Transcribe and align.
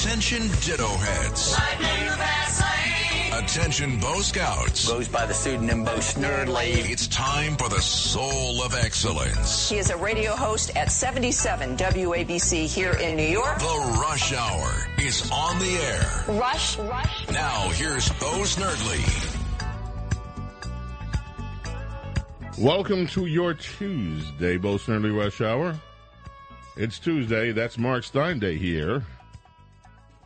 Attention 0.00 0.42
Ditto 0.60 0.86
Heads. 0.86 1.56
Attention 3.32 3.98
Bo 3.98 4.20
Scouts. 4.20 4.88
Goes 4.88 5.08
by 5.08 5.26
the 5.26 5.34
pseudonym 5.34 5.82
Bo 5.82 5.96
Snerdley. 5.96 6.88
It's 6.88 7.08
time 7.08 7.56
for 7.56 7.68
the 7.68 7.82
soul 7.82 8.62
of 8.62 8.74
excellence. 8.74 9.68
He 9.68 9.78
is 9.78 9.90
a 9.90 9.96
radio 9.96 10.36
host 10.36 10.76
at 10.76 10.92
77 10.92 11.76
WABC 11.76 12.72
here 12.72 12.92
in 12.92 13.16
New 13.16 13.24
York. 13.24 13.58
The 13.58 13.98
Rush 14.00 14.32
Hour 14.32 14.86
is 15.00 15.28
on 15.32 15.58
the 15.58 15.76
air. 15.78 16.38
Rush, 16.38 16.78
rush. 16.78 17.28
Now 17.32 17.68
here's 17.70 18.08
Bo 18.20 18.44
Snerdley. 18.44 19.34
Welcome 22.56 23.08
to 23.08 23.26
your 23.26 23.54
Tuesday, 23.54 24.58
Bo 24.58 24.76
Snerdley 24.76 25.12
Rush 25.12 25.40
Hour. 25.40 25.76
It's 26.76 27.00
Tuesday. 27.00 27.50
That's 27.50 27.76
Mark 27.76 28.04
Steyn 28.04 28.38
Day 28.38 28.56
here 28.56 29.04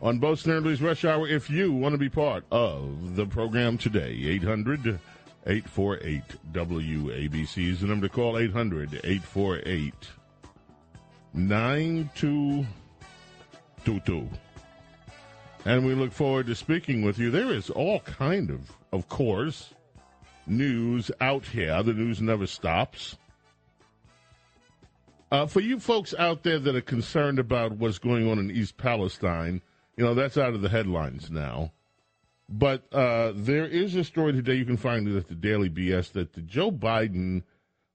on 0.03 0.19
Bo 0.19 0.33
Snerdley's 0.33 0.81
Rush 0.81 1.05
Hour. 1.05 1.29
If 1.29 1.49
you 1.49 1.71
want 1.71 1.93
to 1.93 1.97
be 1.97 2.09
part 2.09 2.43
of 2.51 3.15
the 3.15 3.25
program 3.25 3.77
today, 3.77 4.11
800 4.25 4.99
848 5.45 6.23
WABC 6.51 7.69
is 7.69 7.79
the 7.81 7.87
number 7.87 8.07
to 8.07 8.13
call 8.13 8.37
800 8.37 9.01
848 9.03 9.93
9222. 11.33 14.29
And 15.65 15.85
we 15.85 15.93
look 15.93 16.11
forward 16.11 16.47
to 16.47 16.55
speaking 16.55 17.03
with 17.03 17.17
you. 17.17 17.31
There 17.31 17.53
is 17.53 17.69
all 17.69 18.01
kind 18.01 18.49
of, 18.49 18.73
of 18.91 19.07
course, 19.07 19.73
news 20.45 21.11
out 21.21 21.45
here. 21.45 21.81
The 21.81 21.93
news 21.93 22.21
never 22.21 22.45
stops. 22.45 23.15
Uh, 25.31 25.45
for 25.45 25.61
you 25.61 25.79
folks 25.79 26.13
out 26.19 26.43
there 26.43 26.59
that 26.59 26.75
are 26.75 26.81
concerned 26.81 27.39
about 27.39 27.71
what's 27.71 27.99
going 27.99 28.29
on 28.29 28.37
in 28.37 28.51
East 28.51 28.75
Palestine, 28.77 29.61
you 29.97 30.03
know, 30.03 30.13
that's 30.13 30.37
out 30.37 30.53
of 30.53 30.61
the 30.61 30.69
headlines 30.69 31.29
now. 31.29 31.71
But 32.49 32.83
uh, 32.93 33.33
there 33.35 33.65
is 33.65 33.95
a 33.95 34.03
story 34.03 34.33
today 34.33 34.55
you 34.55 34.65
can 34.65 34.77
find 34.77 35.07
it 35.07 35.15
at 35.17 35.27
the 35.27 35.35
Daily 35.35 35.69
BS 35.69 36.11
that 36.11 36.33
the 36.33 36.41
Joe 36.41 36.71
Biden 36.71 37.43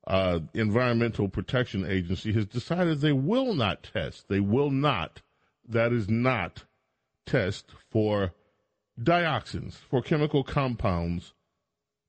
uh, 0.07 0.41
Environmental 0.55 1.29
Protection 1.29 1.87
Agency 1.87 2.33
has 2.33 2.47
decided 2.47 3.01
they 3.01 3.13
will 3.13 3.55
not 3.55 3.83
test. 3.83 4.29
They 4.29 4.41
will 4.41 4.71
not, 4.71 5.21
that 5.69 5.93
is 5.93 6.09
not, 6.09 6.65
test 7.27 7.67
for 7.91 8.33
dioxins, 9.01 9.75
for 9.75 10.01
chemical 10.01 10.43
compounds 10.43 11.35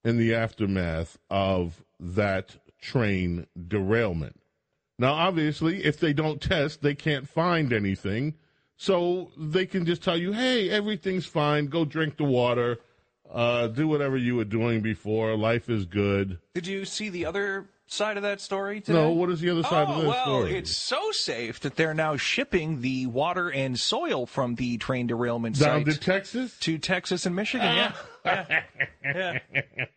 in 0.04 0.18
the 0.18 0.34
aftermath 0.34 1.20
of 1.30 1.84
that 2.00 2.56
train 2.82 3.46
derailment. 3.68 4.40
Now, 4.98 5.14
obviously, 5.14 5.84
if 5.84 6.00
they 6.00 6.14
don't 6.14 6.42
test, 6.42 6.82
they 6.82 6.96
can't 6.96 7.28
find 7.28 7.72
anything. 7.74 8.36
So 8.82 9.30
they 9.38 9.66
can 9.66 9.86
just 9.86 10.02
tell 10.02 10.16
you, 10.16 10.32
hey, 10.32 10.70
everything's 10.70 11.26
fine. 11.26 11.66
Go 11.66 11.84
drink 11.84 12.16
the 12.16 12.24
water. 12.24 12.80
Uh, 13.30 13.68
do 13.68 13.90
whatever 13.90 14.16
you 14.16 14.38
were 14.38 14.46
doing 14.46 14.80
before. 14.80 15.36
Life 15.36 15.70
is 15.70 15.84
good. 15.84 16.40
Did 16.54 16.66
you 16.66 16.86
see 16.86 17.10
the 17.10 17.26
other 17.26 17.68
side 17.88 18.16
of 18.16 18.24
that 18.24 18.40
story 18.40 18.80
today? 18.80 18.98
No, 18.98 19.12
what 19.12 19.30
is 19.32 19.42
the 19.42 19.50
other 19.50 19.64
side 19.64 19.88
oh, 19.90 19.92
of 19.92 19.98
this 19.98 20.08
well, 20.08 20.24
story? 20.24 20.58
it's 20.58 20.72
so 20.72 21.12
safe 21.12 21.60
that 21.60 21.76
they're 21.76 21.94
now 21.94 22.16
shipping 22.16 22.80
the 22.80 23.06
water 23.08 23.52
and 23.52 23.78
soil 23.78 24.26
from 24.26 24.56
the 24.56 24.78
train 24.78 25.08
derailment 25.08 25.60
Down 25.60 25.84
to 25.84 25.98
Texas? 25.98 26.58
to 26.60 26.78
Texas 26.78 27.26
and 27.26 27.36
Michigan. 27.36 27.76
Yeah. 27.76 27.94
yeah. 29.04 29.40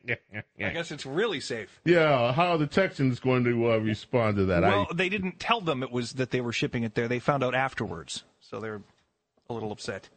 yeah. 0.09 0.17
I 0.59 0.71
guess 0.71 0.91
it's 0.91 1.07
really 1.07 1.39
safe. 1.39 1.81
Yeah, 1.85 2.33
how 2.33 2.49
are 2.49 2.59
the 2.59 2.67
Texans 2.67 3.21
going 3.21 3.45
to 3.45 3.75
uh, 3.75 3.77
respond 3.77 4.39
to 4.39 4.47
that? 4.47 4.63
Well, 4.63 4.89
I, 4.91 4.95
they 4.95 5.09
didn't 5.09 5.39
tell 5.39 5.61
them 5.61 5.85
it 5.85 5.93
was 5.93 6.15
that 6.15 6.33
they 6.33 6.41
were 6.41 6.53
shipping 6.53 6.83
it 6.83 6.97
there. 6.97 7.07
They 7.07 7.21
found 7.21 7.45
out 7.45 7.55
afterwards, 7.55 8.25
so 8.53 8.61
they're 8.61 8.83
a 9.49 9.55
little 9.55 9.73
upset. 9.73 10.09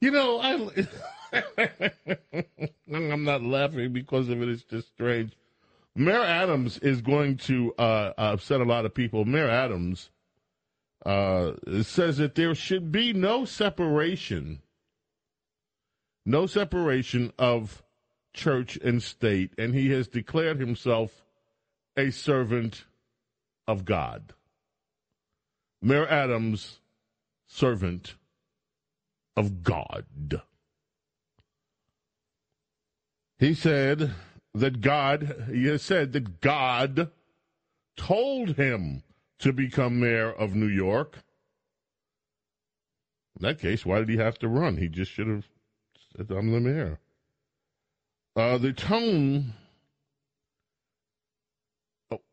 you 0.00 0.10
know, 0.10 0.40
I, 0.40 0.68
I'm 2.92 3.24
not 3.24 3.42
laughing 3.42 3.92
because 3.92 4.28
of 4.28 4.42
it. 4.42 4.48
It's 4.48 4.64
just 4.64 4.88
strange. 4.88 5.32
Mayor 5.94 6.24
Adams 6.24 6.78
is 6.78 7.00
going 7.00 7.36
to 7.36 7.72
uh, 7.78 8.12
upset 8.18 8.60
a 8.60 8.64
lot 8.64 8.84
of 8.84 8.92
people. 8.92 9.24
Mayor 9.24 9.48
Adams 9.48 10.10
uh, 11.06 11.52
says 11.82 12.16
that 12.16 12.34
there 12.34 12.56
should 12.56 12.90
be 12.90 13.12
no 13.12 13.44
separation, 13.44 14.60
no 16.26 16.46
separation 16.46 17.32
of 17.38 17.84
church 18.32 18.76
and 18.78 19.00
state, 19.00 19.52
and 19.56 19.72
he 19.74 19.90
has 19.90 20.08
declared 20.08 20.58
himself 20.58 21.24
a 21.96 22.10
servant 22.10 22.84
of 23.68 23.84
God. 23.84 24.32
Mayor 25.80 26.08
Adams, 26.08 26.80
servant 27.54 28.16
of 29.36 29.62
God. 29.62 30.04
He 33.38 33.54
said 33.54 34.12
that 34.54 34.80
God, 34.80 35.48
he 35.52 35.66
has 35.66 35.82
said 35.82 36.12
that 36.12 36.40
God 36.40 37.10
told 37.96 38.56
him 38.56 39.02
to 39.38 39.52
become 39.52 40.00
mayor 40.00 40.32
of 40.32 40.54
New 40.54 40.68
York. 40.68 41.18
In 43.36 43.46
that 43.46 43.60
case, 43.60 43.86
why 43.86 43.98
did 43.98 44.08
he 44.08 44.16
have 44.16 44.38
to 44.40 44.48
run? 44.48 44.76
He 44.76 44.88
just 44.88 45.12
should 45.12 45.28
have 45.28 45.46
said, 46.16 46.30
I'm 46.30 46.50
the 46.50 46.60
mayor. 46.60 46.98
Uh, 48.36 48.58
the 48.58 48.72
tone 48.72 49.54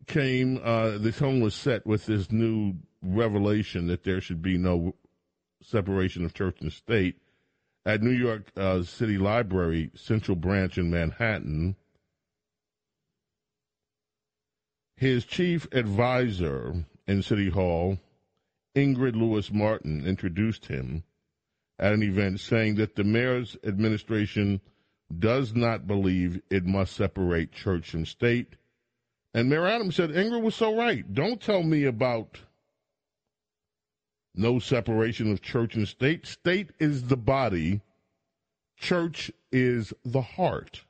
came, 0.07 0.59
uh, 0.63 0.97
the 0.97 1.11
tone 1.11 1.41
was 1.41 1.53
set 1.53 1.85
with 1.85 2.07
this 2.07 2.31
new 2.31 2.73
revelation 3.03 3.87
that 3.87 4.03
there 4.03 4.21
should 4.21 4.41
be 4.41 4.57
no 4.57 4.95
separation 5.61 6.25
of 6.25 6.33
church 6.33 6.61
and 6.61 6.71
state 6.71 7.17
at 7.85 8.01
New 8.01 8.11
York 8.11 8.51
uh, 8.55 8.83
City 8.83 9.17
Library 9.17 9.91
Central 9.95 10.35
Branch 10.35 10.77
in 10.77 10.89
Manhattan. 10.91 11.75
His 14.95 15.25
chief 15.25 15.67
advisor 15.71 16.85
in 17.07 17.23
City 17.23 17.49
Hall, 17.49 17.97
Ingrid 18.75 19.15
Lewis 19.15 19.51
Martin, 19.51 20.05
introduced 20.05 20.67
him 20.67 21.03
at 21.79 21.93
an 21.93 22.03
event 22.03 22.39
saying 22.39 22.75
that 22.75 22.95
the 22.95 23.03
mayor's 23.03 23.57
administration 23.63 24.61
does 25.17 25.55
not 25.55 25.87
believe 25.87 26.41
it 26.49 26.65
must 26.65 26.95
separate 26.95 27.51
church 27.51 27.93
and 27.95 28.07
state. 28.07 28.55
And 29.33 29.49
Mayor 29.49 29.65
Adams 29.65 29.95
said, 29.95 30.11
Ingrid 30.11 30.41
was 30.41 30.55
so 30.55 30.75
right. 30.75 31.11
Don't 31.13 31.41
tell 31.41 31.63
me 31.63 31.85
about 31.85 32.39
no 34.35 34.59
separation 34.59 35.31
of 35.31 35.41
church 35.41 35.75
and 35.75 35.87
state. 35.87 36.25
State 36.25 36.71
is 36.79 37.03
the 37.03 37.17
body, 37.17 37.81
church 38.77 39.31
is 39.51 39.93
the 40.05 40.21
heart. 40.21 40.83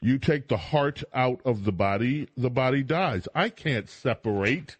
You 0.00 0.18
take 0.18 0.48
the 0.48 0.58
heart 0.58 1.02
out 1.14 1.40
of 1.44 1.64
the 1.64 1.72
body, 1.72 2.28
the 2.36 2.50
body 2.50 2.82
dies. 2.82 3.26
I 3.34 3.48
can't 3.48 3.88
separate 3.88 4.76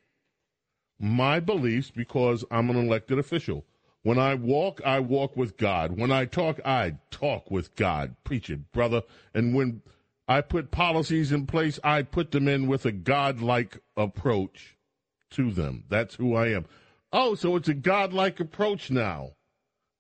my 1.01 1.41
beliefs 1.41 1.91
because 1.91 2.45
I'm 2.51 2.69
an 2.71 2.77
elected 2.77 3.19
official. 3.19 3.65
When 4.03 4.19
I 4.19 4.35
walk, 4.35 4.83
I 4.85 5.01
walk 5.01 5.35
with 5.35 5.57
God. 5.57 5.99
When 5.99 6.13
I 6.13 6.27
talk, 6.27 6.61
I 6.65 6.97
talk 7.11 7.51
with 7.51 7.75
God. 7.75 8.17
Preach 8.23 8.51
it, 8.51 8.71
brother. 8.71 9.03
And 9.33 9.55
when 9.55 9.81
I 10.29 10.43
put 10.43 10.71
policies 10.71 11.33
in 11.33 11.47
place, 11.47 11.81
I 11.83 12.03
put 12.03 12.31
them 12.31 12.47
in 12.47 12.67
with 12.67 12.85
a 12.85 12.93
God-like 12.93 13.79
approach 13.97 14.77
to 15.31 15.51
them. 15.51 15.85
That's 15.89 16.17
who 16.17 16.35
I 16.35 16.49
am. 16.49 16.67
Oh, 17.17 17.37
so 17.37 17.55
it's 17.55 17.69
a 17.69 17.75
godlike 17.75 18.41
approach 18.41 18.91
now 18.91 19.35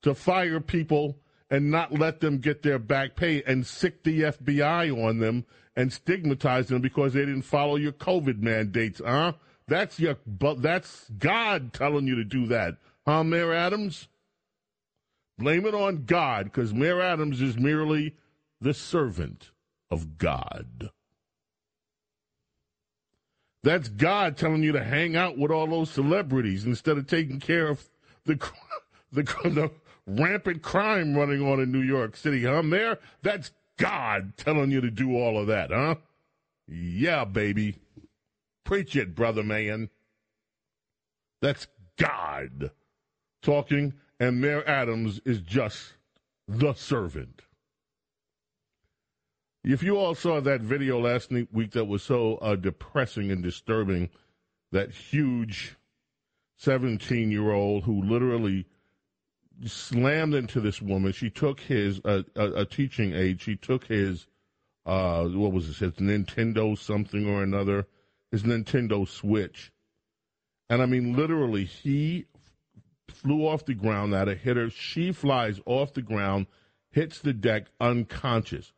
to 0.03 0.17
fire 0.17 0.59
people 0.59 1.21
and 1.49 1.71
not 1.71 1.93
let 1.93 2.19
them 2.19 2.39
get 2.39 2.65
their 2.65 2.81
back 2.81 3.15
pay 3.15 3.41
and 3.45 3.65
sick 3.65 4.03
the 4.03 4.23
FBI 4.23 4.93
on 4.93 5.21
them 5.21 5.45
and 5.77 5.93
stigmatize 5.93 6.67
them 6.67 6.83
because 6.83 7.13
they 7.13 7.21
didn't 7.21 7.43
follow 7.43 7.77
your 7.77 7.93
COVID 7.93 8.41
mandates, 8.41 9.01
huh? 9.05 9.35
That's 9.69 10.01
your, 10.01 10.17
but 10.27 10.61
that's 10.61 11.09
God 11.17 11.73
telling 11.73 12.09
you 12.09 12.17
to 12.17 12.25
do 12.25 12.47
that, 12.47 12.79
huh, 13.07 13.23
Mayor 13.23 13.55
Adams? 13.55 14.09
Blame 15.39 15.67
it 15.67 15.75
on 15.75 16.07
God 16.07 16.47
because 16.47 16.75
Mayor 16.75 17.01
Adams 17.01 17.41
is 17.41 17.57
merely 17.57 18.17
the 18.61 18.75
servant 18.75 19.53
of 19.89 20.19
God. 20.19 20.91
That's 23.65 23.89
God 23.89 24.37
telling 24.37 24.63
you 24.63 24.73
to 24.73 24.85
hang 24.85 25.17
out 25.17 25.39
with 25.39 25.51
all 25.51 25.67
those 25.67 25.89
celebrities 25.89 26.67
instead 26.67 26.99
of 26.99 27.07
taking 27.07 27.41
care 27.41 27.69
of 27.69 27.83
the 28.27 28.35
the, 29.13 29.23
the 29.23 29.71
rampant 30.07 30.61
crime 30.61 31.17
running 31.17 31.41
on 31.41 31.61
in 31.61 31.73
New 31.73 31.81
York 31.81 32.15
City, 32.15 32.45
huh, 32.45 32.63
Mayor? 32.63 32.99
That's 33.23 33.53
God 33.79 34.35
telling 34.37 34.71
you 34.71 34.83
to 34.83 34.91
do 34.91 35.17
all 35.17 35.39
of 35.39 35.47
that, 35.47 35.71
huh? 35.71 35.95
Yeah, 36.69 37.25
baby. 37.25 37.77
Preach 38.65 38.97
it, 38.97 39.15
brother 39.15 39.43
man. 39.43 39.89
That's 41.41 41.67
God 41.97 42.71
talking, 43.41 43.95
and 44.21 44.43
Mayor 44.43 44.63
Adams 44.67 45.23
is 45.25 45.41
just 45.41 45.95
the 46.47 46.75
servant. 46.75 47.41
If 49.65 49.83
you 49.83 49.97
all 49.97 50.15
saw 50.15 50.43
that 50.43 50.61
video 50.61 51.01
last 51.01 51.31
week 51.31 51.71
that 51.71 51.87
was 51.87 52.03
so 52.03 52.37
uh, 52.37 52.55
depressing 52.55 53.31
and 53.31 53.43
disturbing, 53.43 54.11
that 54.73 54.91
huge 54.91 55.77
17 56.59 57.31
year 57.31 57.51
old 57.51 57.85
who 57.85 58.03
literally 58.03 58.67
slammed 59.65 60.35
into 60.35 60.61
this 60.61 60.83
woman. 60.83 61.13
She 61.13 61.31
took 61.31 61.61
his 61.61 61.99
uh, 62.05 62.25
a, 62.37 62.47
a, 62.53 62.65
teaching 62.67 63.15
aid. 63.15 63.41
She 63.41 63.57
took 63.57 63.87
his 63.87 64.27
uh, 64.85 65.25
what 65.29 65.53
was 65.53 65.69
this? 65.69 65.79
His 65.79 65.93
Nintendo 65.93 66.77
something 66.77 67.27
or 67.27 67.43
another. 67.43 67.87
His 68.31 68.43
Nintendo 68.43 69.09
Switch, 69.09 69.73
and 70.69 70.83
I 70.83 70.87
mean 70.87 71.15
literally, 71.15 71.65
he 71.65 72.27
flew 73.09 73.47
off 73.47 73.65
the 73.65 73.75
ground 73.75 74.13
at 74.13 74.29
a 74.29 74.35
hitter. 74.35 74.69
She 74.71 75.13
flies 75.13 75.61
off 75.65 75.95
the 75.95 76.03
ground, 76.03 76.49
hits 76.91 77.21
the 77.21 77.33
deck 77.33 77.69
unconscious. 77.81 78.74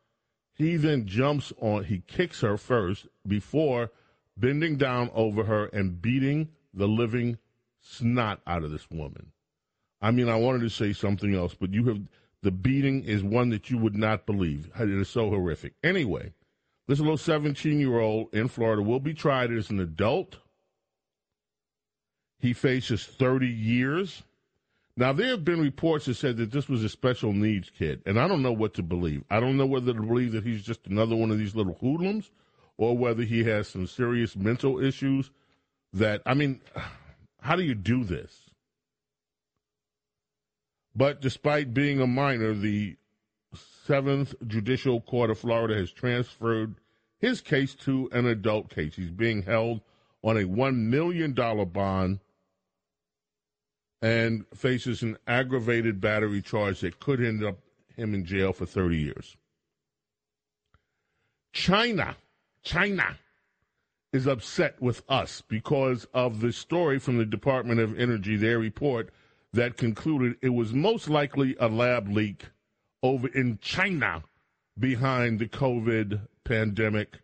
He 0.57 0.75
then 0.75 1.05
jumps 1.05 1.53
on. 1.59 1.83
He 1.83 1.99
kicks 2.07 2.41
her 2.41 2.57
first 2.57 3.07
before 3.27 3.91
bending 4.35 4.77
down 4.77 5.11
over 5.13 5.43
her 5.43 5.65
and 5.67 6.01
beating 6.01 6.49
the 6.73 6.87
living 6.87 7.37
snot 7.79 8.41
out 8.47 8.63
of 8.63 8.71
this 8.71 8.89
woman. 8.89 9.31
I 10.01 10.11
mean, 10.11 10.29
I 10.29 10.35
wanted 10.35 10.61
to 10.61 10.69
say 10.69 10.93
something 10.93 11.33
else, 11.33 11.53
but 11.53 11.73
you 11.73 11.85
have 11.85 12.01
the 12.41 12.51
beating 12.51 13.03
is 13.03 13.23
one 13.23 13.49
that 13.49 13.69
you 13.69 13.77
would 13.77 13.95
not 13.95 14.25
believe. 14.25 14.69
It 14.79 14.89
is 14.89 15.09
so 15.09 15.29
horrific. 15.29 15.73
Anyway, 15.83 16.33
this 16.87 16.99
little 16.99 17.17
17 17.17 17.79
year 17.79 17.99
old 17.99 18.33
in 18.33 18.47
Florida 18.47 18.81
will 18.81 18.99
be 18.99 19.13
tried 19.13 19.51
as 19.51 19.69
an 19.69 19.79
adult. 19.79 20.37
He 22.39 22.53
faces 22.53 23.05
30 23.05 23.47
years. 23.47 24.23
Now, 24.99 25.13
there 25.13 25.27
have 25.27 25.45
been 25.45 25.61
reports 25.61 26.05
that 26.05 26.15
said 26.15 26.37
that 26.37 26.51
this 26.51 26.67
was 26.67 26.83
a 26.83 26.89
special 26.89 27.31
needs 27.31 27.69
kid, 27.69 28.01
and 28.07 28.19
I 28.19 28.27
don't 28.27 28.41
know 28.41 28.51
what 28.51 28.73
to 28.73 28.83
believe. 28.83 29.23
I 29.29 29.39
don't 29.39 29.55
know 29.55 29.67
whether 29.67 29.93
to 29.93 30.01
believe 30.01 30.31
that 30.31 30.43
he's 30.43 30.63
just 30.63 30.87
another 30.87 31.15
one 31.15 31.29
of 31.29 31.37
these 31.37 31.53
little 31.55 31.77
hoodlums 31.79 32.31
or 32.77 32.97
whether 32.97 33.21
he 33.21 33.43
has 33.43 33.67
some 33.67 33.85
serious 33.85 34.35
mental 34.35 34.83
issues 34.83 35.29
that, 35.93 36.23
I 36.25 36.33
mean, 36.33 36.61
how 37.41 37.55
do 37.55 37.61
you 37.61 37.75
do 37.75 38.03
this? 38.03 38.49
But 40.95 41.21
despite 41.21 41.75
being 41.75 42.01
a 42.01 42.07
minor, 42.07 42.55
the 42.55 42.97
Seventh 43.85 44.33
Judicial 44.47 44.99
Court 44.99 45.29
of 45.29 45.37
Florida 45.37 45.75
has 45.75 45.91
transferred 45.91 46.73
his 47.19 47.39
case 47.39 47.75
to 47.75 48.09
an 48.11 48.25
adult 48.25 48.71
case. 48.73 48.95
He's 48.95 49.11
being 49.11 49.43
held 49.43 49.81
on 50.23 50.37
a 50.37 50.41
$1 50.41 50.75
million 50.75 51.33
bond 51.33 52.19
and 54.01 54.45
faces 54.53 55.01
an 55.01 55.17
aggravated 55.27 55.99
battery 55.99 56.41
charge 56.41 56.81
that 56.81 56.99
could 56.99 57.21
end 57.21 57.43
up 57.43 57.57
him 57.95 58.13
in 58.13 58.25
jail 58.25 58.53
for 58.53 58.65
30 58.65 58.97
years. 58.97 59.37
China, 61.51 62.15
China 62.63 63.17
is 64.13 64.27
upset 64.27 64.79
with 64.81 65.01
us 65.09 65.41
because 65.47 66.05
of 66.13 66.39
the 66.39 66.51
story 66.51 66.99
from 66.99 67.17
the 67.17 67.25
Department 67.25 67.79
of 67.79 67.99
Energy, 67.99 68.35
their 68.35 68.59
report 68.59 69.09
that 69.53 69.77
concluded 69.77 70.37
it 70.41 70.49
was 70.49 70.73
most 70.73 71.09
likely 71.09 71.55
a 71.59 71.67
lab 71.67 72.07
leak 72.07 72.45
over 73.01 73.27
in 73.29 73.57
China 73.61 74.23
behind 74.77 75.39
the 75.39 75.47
COVID 75.47 76.21
pandemic. 76.43 77.19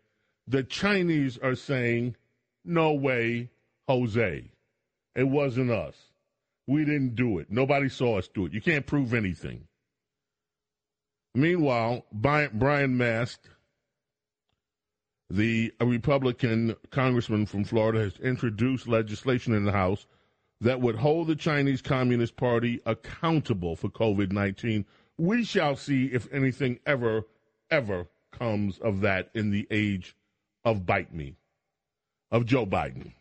The 0.46 0.64
Chinese 0.64 1.38
are 1.38 1.54
saying, 1.54 2.16
no 2.64 2.92
way, 2.92 3.50
Jose. 3.88 4.50
It 5.14 5.28
wasn't 5.28 5.70
us. 5.70 5.94
We 6.66 6.84
didn't 6.84 7.14
do 7.14 7.38
it. 7.38 7.50
Nobody 7.50 7.88
saw 7.88 8.18
us 8.18 8.28
do 8.28 8.46
it. 8.46 8.52
You 8.52 8.60
can't 8.60 8.86
prove 8.86 9.12
anything. 9.12 9.66
Meanwhile, 11.34 12.06
Brian 12.12 12.96
Mast, 12.96 13.40
the 15.28 15.72
Republican 15.80 16.76
congressman 16.90 17.46
from 17.46 17.64
Florida, 17.64 18.00
has 18.00 18.16
introduced 18.18 18.86
legislation 18.86 19.52
in 19.52 19.64
the 19.64 19.72
House 19.72 20.06
that 20.60 20.80
would 20.80 20.96
hold 20.96 21.26
the 21.26 21.36
Chinese 21.36 21.82
Communist 21.82 22.36
Party 22.36 22.80
accountable 22.86 23.76
for 23.76 23.88
COVID 23.88 24.32
19. 24.32 24.86
We 25.18 25.44
shall 25.44 25.76
see 25.76 26.06
if 26.06 26.32
anything 26.32 26.78
ever, 26.86 27.24
ever 27.70 28.06
comes 28.30 28.78
of 28.78 29.00
that 29.00 29.30
in 29.34 29.50
the 29.50 29.66
age 29.70 30.16
of 30.64 30.86
bite 30.86 31.12
me, 31.12 31.36
of 32.30 32.46
Joe 32.46 32.66
Biden. 32.66 33.12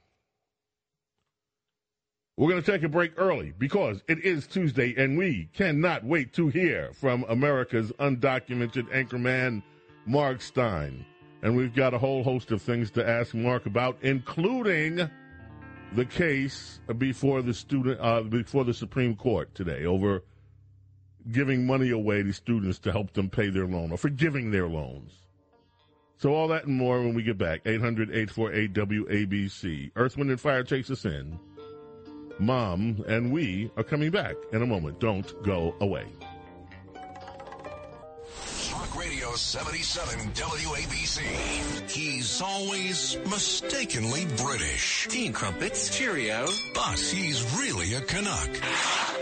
We're 2.35 2.49
going 2.49 2.63
to 2.63 2.71
take 2.71 2.81
a 2.81 2.89
break 2.89 3.11
early 3.17 3.53
because 3.59 4.01
it 4.07 4.25
is 4.25 4.47
Tuesday 4.47 4.95
and 4.97 5.19
we 5.19 5.49
cannot 5.53 6.03
wait 6.03 6.33
to 6.33 6.47
hear 6.47 6.91
from 6.93 7.23
America's 7.29 7.91
undocumented 7.99 8.91
anchorman, 8.91 9.61
Mark 10.07 10.41
Steyn. 10.41 11.05
And 11.43 11.55
we've 11.55 11.75
got 11.75 11.93
a 11.93 11.99
whole 11.99 12.23
host 12.23 12.51
of 12.51 12.59
things 12.59 12.89
to 12.91 13.07
ask 13.07 13.35
Mark 13.35 13.67
about, 13.67 13.99
including 14.01 15.07
the 15.93 16.05
case 16.05 16.79
before 16.97 17.43
the 17.43 17.53
student 17.53 17.99
uh, 18.01 18.21
before 18.21 18.63
the 18.63 18.73
Supreme 18.73 19.15
Court 19.15 19.53
today 19.53 19.85
over 19.85 20.23
giving 21.31 21.67
money 21.67 21.91
away 21.91 22.23
to 22.23 22.33
students 22.33 22.79
to 22.79 22.91
help 22.91 23.13
them 23.13 23.29
pay 23.29 23.51
their 23.51 23.67
loan 23.67 23.91
or 23.91 23.97
forgiving 23.97 24.49
their 24.49 24.67
loans. 24.67 25.11
So 26.17 26.33
all 26.33 26.47
that 26.47 26.65
and 26.65 26.75
more 26.75 26.99
when 26.99 27.13
we 27.13 27.21
get 27.21 27.37
back. 27.37 27.63
800-848-WABC. 27.65 29.91
Earth, 29.95 30.17
Wind, 30.17 30.31
and 30.31 30.41
Fire 30.41 30.63
takes 30.63 30.89
us 30.89 31.05
in. 31.05 31.39
Mom 32.39 33.03
and 33.07 33.31
we 33.31 33.71
are 33.77 33.83
coming 33.83 34.11
back 34.11 34.35
in 34.51 34.61
a 34.61 34.65
moment. 34.65 34.99
Don't 34.99 35.43
go 35.43 35.75
away. 35.79 36.05
77 39.37 40.31
WABC. 40.33 41.91
He's 41.91 42.41
always 42.41 43.17
mistakenly 43.25 44.25
British. 44.37 45.07
Tea 45.09 45.29
crumpets. 45.29 45.95
Cheerio. 45.95 46.45
But 46.73 46.99
he's 46.99 47.43
really 47.57 47.93
a 47.95 48.01
Canuck. 48.01 48.49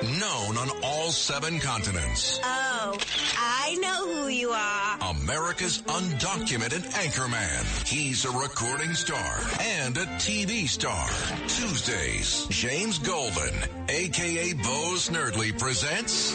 Known 0.03 0.57
on 0.57 0.69
all 0.83 1.11
seven 1.11 1.59
continents. 1.59 2.39
Oh, 2.43 2.97
I 3.37 3.77
know 3.81 4.13
who 4.13 4.27
you 4.27 4.49
are. 4.49 4.97
America's 5.11 5.81
undocumented 5.83 6.83
anchorman. 6.93 7.87
He's 7.87 8.25
a 8.25 8.31
recording 8.31 8.93
star 8.93 9.39
and 9.61 9.97
a 9.97 10.05
TV 10.17 10.67
star. 10.67 11.07
Tuesdays, 11.47 12.45
James 12.49 12.99
Golden, 12.99 13.53
aka 13.89 14.53
Bo 14.53 14.95
Snerdley, 14.95 15.57
presents 15.57 16.33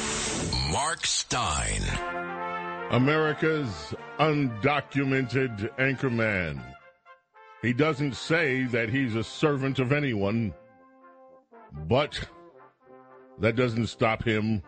Mark 0.72 1.06
Steyn. 1.06 2.25
America's 2.90 3.94
undocumented 4.20 5.74
anchorman. 5.76 6.62
He 7.60 7.72
doesn't 7.72 8.14
say 8.14 8.62
that 8.64 8.90
he's 8.90 9.16
a 9.16 9.24
servant 9.24 9.80
of 9.80 9.92
anyone, 9.92 10.54
but 11.88 12.20
that 13.40 13.56
doesn't 13.56 13.88
stop 13.88 14.22
him 14.22 14.62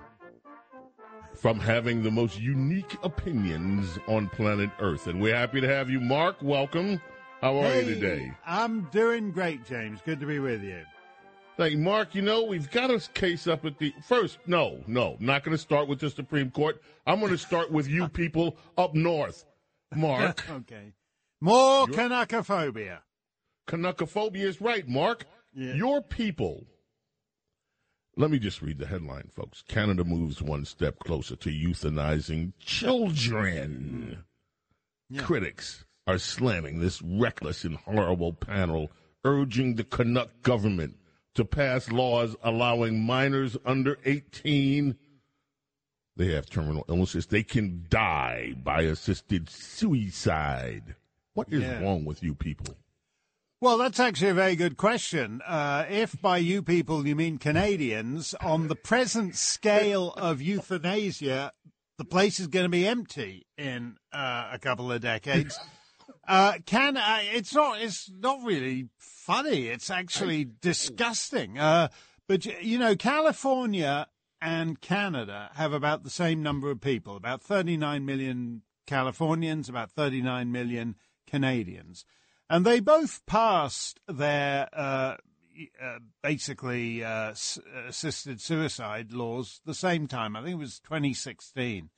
from 1.36 1.60
having 1.60 2.02
the 2.02 2.10
most 2.10 2.40
unique 2.40 2.96
opinions 3.04 3.98
on 4.08 4.28
planet 4.30 4.70
Earth. 4.80 5.06
And 5.06 5.20
we're 5.20 5.36
happy 5.36 5.60
to 5.60 5.68
have 5.68 5.88
you, 5.88 6.00
Mark. 6.00 6.42
Welcome. 6.42 7.00
How 7.40 7.56
are 7.58 7.70
hey, 7.70 7.84
you 7.84 7.94
today? 7.94 8.32
I'm 8.44 8.88
doing 8.90 9.30
great, 9.30 9.64
James. 9.64 10.00
Good 10.04 10.18
to 10.18 10.26
be 10.26 10.40
with 10.40 10.64
you. 10.64 10.82
You, 11.58 11.78
Mark. 11.78 12.14
You 12.14 12.22
know, 12.22 12.44
we've 12.44 12.70
got 12.70 12.90
a 12.90 13.00
case 13.14 13.48
up 13.48 13.64
at 13.64 13.78
the 13.78 13.92
first. 14.06 14.38
No, 14.46 14.78
no, 14.86 15.16
not 15.18 15.42
going 15.42 15.56
to 15.56 15.60
start 15.60 15.88
with 15.88 15.98
the 15.98 16.08
Supreme 16.08 16.50
Court. 16.50 16.80
I'm 17.04 17.18
going 17.18 17.32
to 17.32 17.38
start 17.38 17.72
with 17.72 17.88
you 17.88 18.08
people 18.08 18.56
up 18.76 18.94
north, 18.94 19.44
Mark. 19.94 20.48
okay. 20.50 20.92
More 21.40 21.86
Canuckophobia. 21.88 23.00
Canuckophobia 23.66 24.42
is 24.42 24.60
right, 24.60 24.86
Mark. 24.86 25.26
Yeah. 25.52 25.74
Your 25.74 26.00
people. 26.00 26.64
Let 28.16 28.30
me 28.30 28.38
just 28.38 28.62
read 28.62 28.78
the 28.78 28.86
headline, 28.86 29.30
folks. 29.34 29.62
Canada 29.66 30.04
moves 30.04 30.40
one 30.40 30.64
step 30.64 31.00
closer 31.00 31.36
to 31.36 31.50
euthanizing 31.50 32.52
children. 32.60 34.24
Yeah. 35.10 35.22
Critics 35.22 35.84
are 36.06 36.18
slamming 36.18 36.80
this 36.80 37.02
reckless 37.02 37.64
and 37.64 37.76
horrible 37.76 38.32
panel, 38.32 38.90
urging 39.24 39.74
the 39.74 39.84
Canuck 39.84 40.42
government 40.42 40.96
to 41.34 41.44
pass 41.44 41.90
laws 41.90 42.36
allowing 42.42 43.00
minors 43.04 43.56
under 43.64 43.98
18 44.04 44.96
they 46.16 46.32
have 46.32 46.50
terminal 46.50 46.84
illnesses. 46.88 47.26
They 47.26 47.44
can 47.44 47.86
die 47.88 48.54
by 48.64 48.82
assisted 48.82 49.48
suicide. 49.48 50.96
What 51.34 51.46
is 51.52 51.62
Yeah. 51.62 51.80
wrong 51.80 52.04
with 52.04 52.24
you 52.24 52.34
people? 52.34 52.74
Well, 53.60 53.78
that's 53.78 54.00
actually 54.00 54.30
a 54.30 54.34
very 54.34 54.56
good 54.56 54.76
question. 54.76 55.40
Uh, 55.46 55.84
if 55.88 56.20
by 56.20 56.38
you 56.38 56.60
people 56.60 57.06
you 57.06 57.14
mean 57.14 57.38
Canadians, 57.38 58.34
on 58.40 58.66
the 58.66 58.74
present 58.74 59.36
scale 59.36 60.12
of 60.14 60.42
euthanasia, 60.42 61.52
the 61.98 62.04
place 62.04 62.40
is 62.40 62.48
going 62.48 62.64
to 62.64 62.68
be 62.68 62.84
empty 62.86 63.46
in 63.56 63.96
uh, 64.12 64.50
a 64.52 64.58
couple 64.58 64.90
of 64.90 65.00
decades. 65.00 65.56
Uh, 66.26 66.54
can 66.66 66.96
it's 67.32 67.54
not 67.54 67.80
it's 67.80 68.10
not 68.10 68.42
really 68.44 68.88
funny. 69.28 69.66
It's 69.66 69.90
actually 69.90 70.48
disgusting. 70.62 71.58
Uh, 71.58 71.88
but 72.26 72.46
you 72.46 72.78
know, 72.78 72.96
California 72.96 74.06
and 74.40 74.80
Canada 74.80 75.50
have 75.54 75.74
about 75.74 76.02
the 76.02 76.10
same 76.10 76.42
number 76.42 76.70
of 76.70 76.80
people, 76.80 77.14
about 77.14 77.42
39 77.42 78.06
million 78.06 78.62
Californians, 78.86 79.68
about 79.68 79.90
39 79.90 80.50
million 80.50 80.94
Canadians. 81.26 82.06
And 82.48 82.64
they 82.64 82.80
both 82.80 83.20
passed 83.26 84.00
their 84.08 84.70
uh, 84.72 85.16
uh, 85.82 85.98
basically 86.22 87.04
uh, 87.04 87.32
s- 87.32 87.58
assisted 87.86 88.40
suicide 88.40 89.12
laws 89.12 89.60
the 89.66 89.74
same 89.74 90.06
time. 90.06 90.36
I 90.36 90.42
think 90.42 90.54
it 90.54 90.58
was 90.58 90.80
2016. 90.80 91.90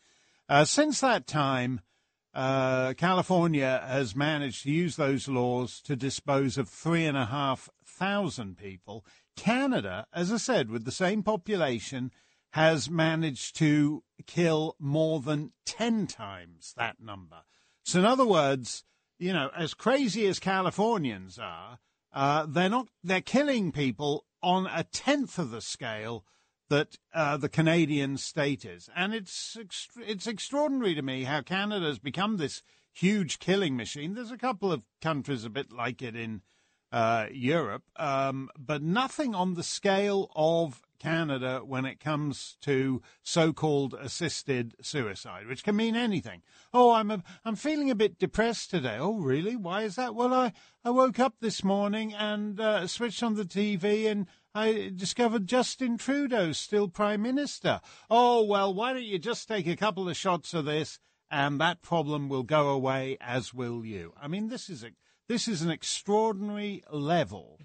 Uh, 0.49 0.65
since 0.65 1.01
that 1.01 1.29
time, 1.29 1.81
uh, 2.35 2.95
California 2.95 3.83
has 3.87 4.15
managed 4.15 4.63
to 4.63 4.71
use 4.71 4.97
those 4.97 5.29
laws 5.29 5.81
to 5.83 5.97
dispose 5.97 6.57
of 6.57 6.69
three 6.69 7.05
and 7.05 7.17
a 7.17 7.27
half 7.27 7.69
thousand 7.85 8.57
people. 8.57 9.05
Canada, 9.37 10.07
as 10.13 10.33
I 10.33 10.37
said, 10.37 10.71
with 10.71 10.85
the 10.85 10.93
same 10.93 11.23
population, 11.23 12.13
has 12.51 12.91
managed 12.91 13.57
to 13.57 14.03
kill 14.27 14.77
more 14.79 15.21
than 15.21 15.53
10 15.67 16.07
times 16.07 16.75
that 16.77 17.01
number. 17.01 17.43
So, 17.85 18.01
in 18.01 18.05
other 18.05 18.27
words, 18.27 18.85
you 19.19 19.33
know, 19.33 19.51
as 19.57 19.75
crazy 19.75 20.27
as 20.27 20.39
Californians 20.39 21.39
are, 21.39 21.79
uh, 22.13 22.47
they're 22.49 22.69
not, 22.69 22.89
they're 23.05 23.21
killing 23.21 23.73
people 23.73 24.25
on 24.43 24.67
a 24.67 24.85
tenth 24.85 25.39
of 25.39 25.51
the 25.51 25.61
scale 25.61 26.25
that 26.71 26.97
uh, 27.13 27.37
the 27.37 27.49
Canadian 27.49 28.17
state 28.17 28.65
is. 28.65 28.89
And 28.97 29.13
it's, 29.13 29.57
ext- 29.61 29.89
it's 29.99 30.27
extraordinary 30.27 30.95
to 30.95 31.03
me 31.03 31.25
how 31.25 31.43
Canada 31.43 31.87
has 31.87 31.99
become 31.99 32.39
this 32.39 32.63
huge 32.93 33.39
killing 33.39 33.77
machine. 33.77 34.15
There's 34.15 34.31
a 34.31 34.39
couple 34.39 34.73
of 34.73 34.83
countries 35.03 35.45
a 35.45 35.51
bit 35.51 35.73
like 35.73 36.01
it 36.01 36.17
in 36.17 36.43
uh, 36.93 37.27
Europe, 37.31 37.85
um, 37.97 38.49
but 38.59 38.83
nothing 38.83 39.35
on 39.35 39.55
the 39.55 39.63
scale 39.63 40.31
of 40.35 40.83
Canada 40.99 41.63
when 41.65 41.85
it 41.87 41.99
comes 41.99 42.57
to 42.61 43.01
so-called 43.23 43.95
assisted 43.95 44.75
suicide, 44.83 45.47
which 45.47 45.65
can 45.65 45.75
mean 45.75 45.97
anything. 45.97 46.43
Oh, 46.75 46.93
I'm 46.93 47.11
a, 47.11 47.23
I'm 47.45 47.57
feeling 47.57 47.91
a 47.91 47.95
bit 47.95 48.19
depressed 48.19 48.71
today. 48.71 48.99
Oh, 49.01 49.15
really? 49.19 49.57
Why 49.57 49.83
is 49.83 49.97
that? 49.97 50.15
Well, 50.15 50.35
I, 50.35 50.53
I 50.85 50.91
woke 50.91 51.19
up 51.19 51.37
this 51.41 51.65
morning 51.65 52.13
and 52.13 52.61
uh, 52.61 52.87
switched 52.87 53.23
on 53.23 53.35
the 53.35 53.45
TV 53.45 54.07
and 54.09 54.27
I 54.55 54.91
discovered 54.95 55.47
Justin 55.47 55.97
Trudeau's 55.97 56.59
still 56.59 56.89
prime 56.89 57.23
minister. 57.23 57.81
Oh, 58.11 58.43
well, 58.45 58.75
why 58.75 58.93
don't 58.93 59.05
you 59.05 59.19
just 59.19 59.47
take 59.47 59.67
a 59.67 59.77
couple 59.77 60.09
of 60.09 60.17
shots 60.17 60.55
of 60.55 60.65
this 60.65 60.99
and 61.31 61.61
that 61.61 61.83
problem 61.83 62.29
will 62.29 62.43
go 62.43 62.71
away, 62.71 63.17
as 63.21 63.55
will 63.55 63.85
you. 63.85 64.13
I 64.21 64.27
mean, 64.27 64.49
this 64.49 64.69
is 64.69 64.83
a 64.83 64.91
this 65.29 65.47
is 65.47 65.63
an 65.63 65.71
extraordinary 65.71 66.83
level 66.91 67.61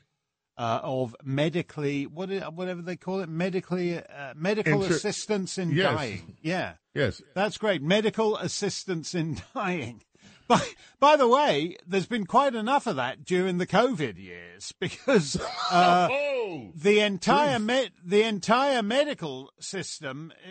uh, 0.58 0.80
of 0.84 1.16
medically 1.24 2.06
what 2.06 2.30
i- 2.32 2.48
whatever 2.48 2.82
they 2.84 2.96
call 2.96 3.22
it 3.22 3.30
medically 3.30 3.98
uh, 3.98 4.34
medical 4.36 4.84
Inter- 4.84 4.94
assistance 4.96 5.58
in 5.58 5.72
Yes. 5.72 5.96
dying. 5.96 6.38
Yeah, 6.44 6.74
Yes. 6.94 7.22
that's 7.34 7.58
great. 7.58 7.82
Medical 7.82 8.38
assistance 8.38 9.16
in 9.16 9.42
dying. 9.56 10.04
By, 10.48 10.62
by 11.00 11.16
the 11.16 11.28
way, 11.28 11.78
there's 11.88 12.06
been 12.06 12.26
quite 12.26 12.56
enough 12.56 12.86
of 12.88 12.98
that 12.98 13.26
during 13.26 13.58
the 13.58 13.68
COVID 13.68 14.18
years 14.18 14.74
because 14.80 15.38
uh, 15.72 16.08
oh, 16.12 16.72
the 16.76 17.00
entire 17.00 17.60
me- 17.60 17.90
the 18.04 18.24
entire 18.24 18.84
medical 18.84 19.52
system, 19.60 20.32
uh, 20.46 20.50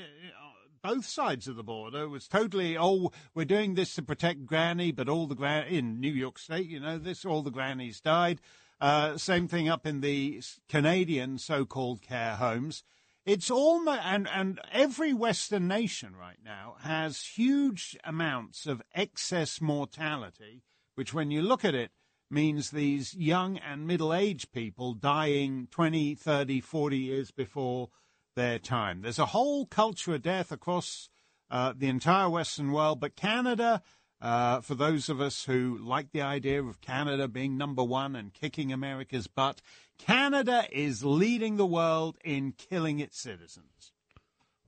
both 0.83 1.07
sides 1.07 1.47
of 1.47 1.57
the 1.57 1.63
border, 1.63 2.09
was 2.09 2.27
totally 2.27 2.77
oh 2.77 3.13
we're 3.35 3.45
doing 3.45 3.75
this 3.75 3.95
to 3.95 4.03
protect 4.03 4.47
Granny, 4.47 4.91
but 4.91 5.09
all 5.09 5.27
the 5.27 5.37
gran 5.37 5.69
in 5.69 6.01
New 6.01 6.13
York 6.13 6.39
State, 6.39 6.69
you 6.69 6.81
know, 6.81 6.99
this 6.99 7.25
all 7.25 7.43
the 7.43 7.51
grannies 7.51 8.01
died. 8.01 8.41
Uh, 8.81 9.17
same 9.17 9.47
thing 9.47 9.69
up 9.69 9.87
in 9.87 10.01
the 10.01 10.43
Canadian 10.69 11.39
so-called 11.39 12.03
care 12.03 12.35
homes. 12.35 12.83
It's 13.25 13.51
almost 13.51 14.01
and 14.05 14.29
and 14.29 14.61
every 14.71 15.15
Western 15.15 15.67
nation 15.67 16.15
right 16.15 16.39
now 16.45 16.77
has 16.81 17.23
huge 17.23 17.97
amounts 18.05 18.67
of 18.67 18.83
excess 18.95 19.63
mortality, 19.63 20.63
which 20.95 21.15
when 21.15 21.31
you 21.31 21.41
look 21.41 21.65
at 21.65 21.75
it 21.75 21.91
means 22.31 22.71
these 22.71 23.15
young 23.15 23.57
and 23.59 23.87
middle-aged 23.87 24.53
people 24.53 24.93
dying 24.93 25.69
20, 25.71 26.15
30, 26.15 26.61
40 26.61 26.99
years 26.99 27.31
before 27.31 27.89
their 28.37 28.59
time. 28.59 29.03
There's 29.03 29.19
a 29.19 29.27
whole 29.27 29.67
culture 29.67 30.15
of 30.15 30.23
death 30.23 30.51
across 30.51 31.09
uh, 31.51 31.73
the 31.77 31.89
entire 31.89 32.29
Western 32.29 32.73
world, 32.73 33.01
but 33.01 33.17
Canada, 33.17 33.83
uh, 34.21 34.61
for 34.61 34.75
those 34.75 35.09
of 35.09 35.21
us 35.21 35.45
who 35.45 35.79
like 35.81 36.11
the 36.13 36.23
idea 36.23 36.63
of 36.63 36.81
Canada 36.81 37.29
being 37.29 37.57
number 37.57 37.85
one 37.85 38.17
and 38.17 38.35
kicking 38.35 38.73
America's 38.73 39.29
butt, 39.29 39.63
Canada 39.99 40.67
is 40.71 41.05
leading 41.05 41.57
the 41.57 41.67
world 41.67 42.17
in 42.25 42.53
killing 42.53 43.01
its 43.01 43.19
citizens. 43.19 43.93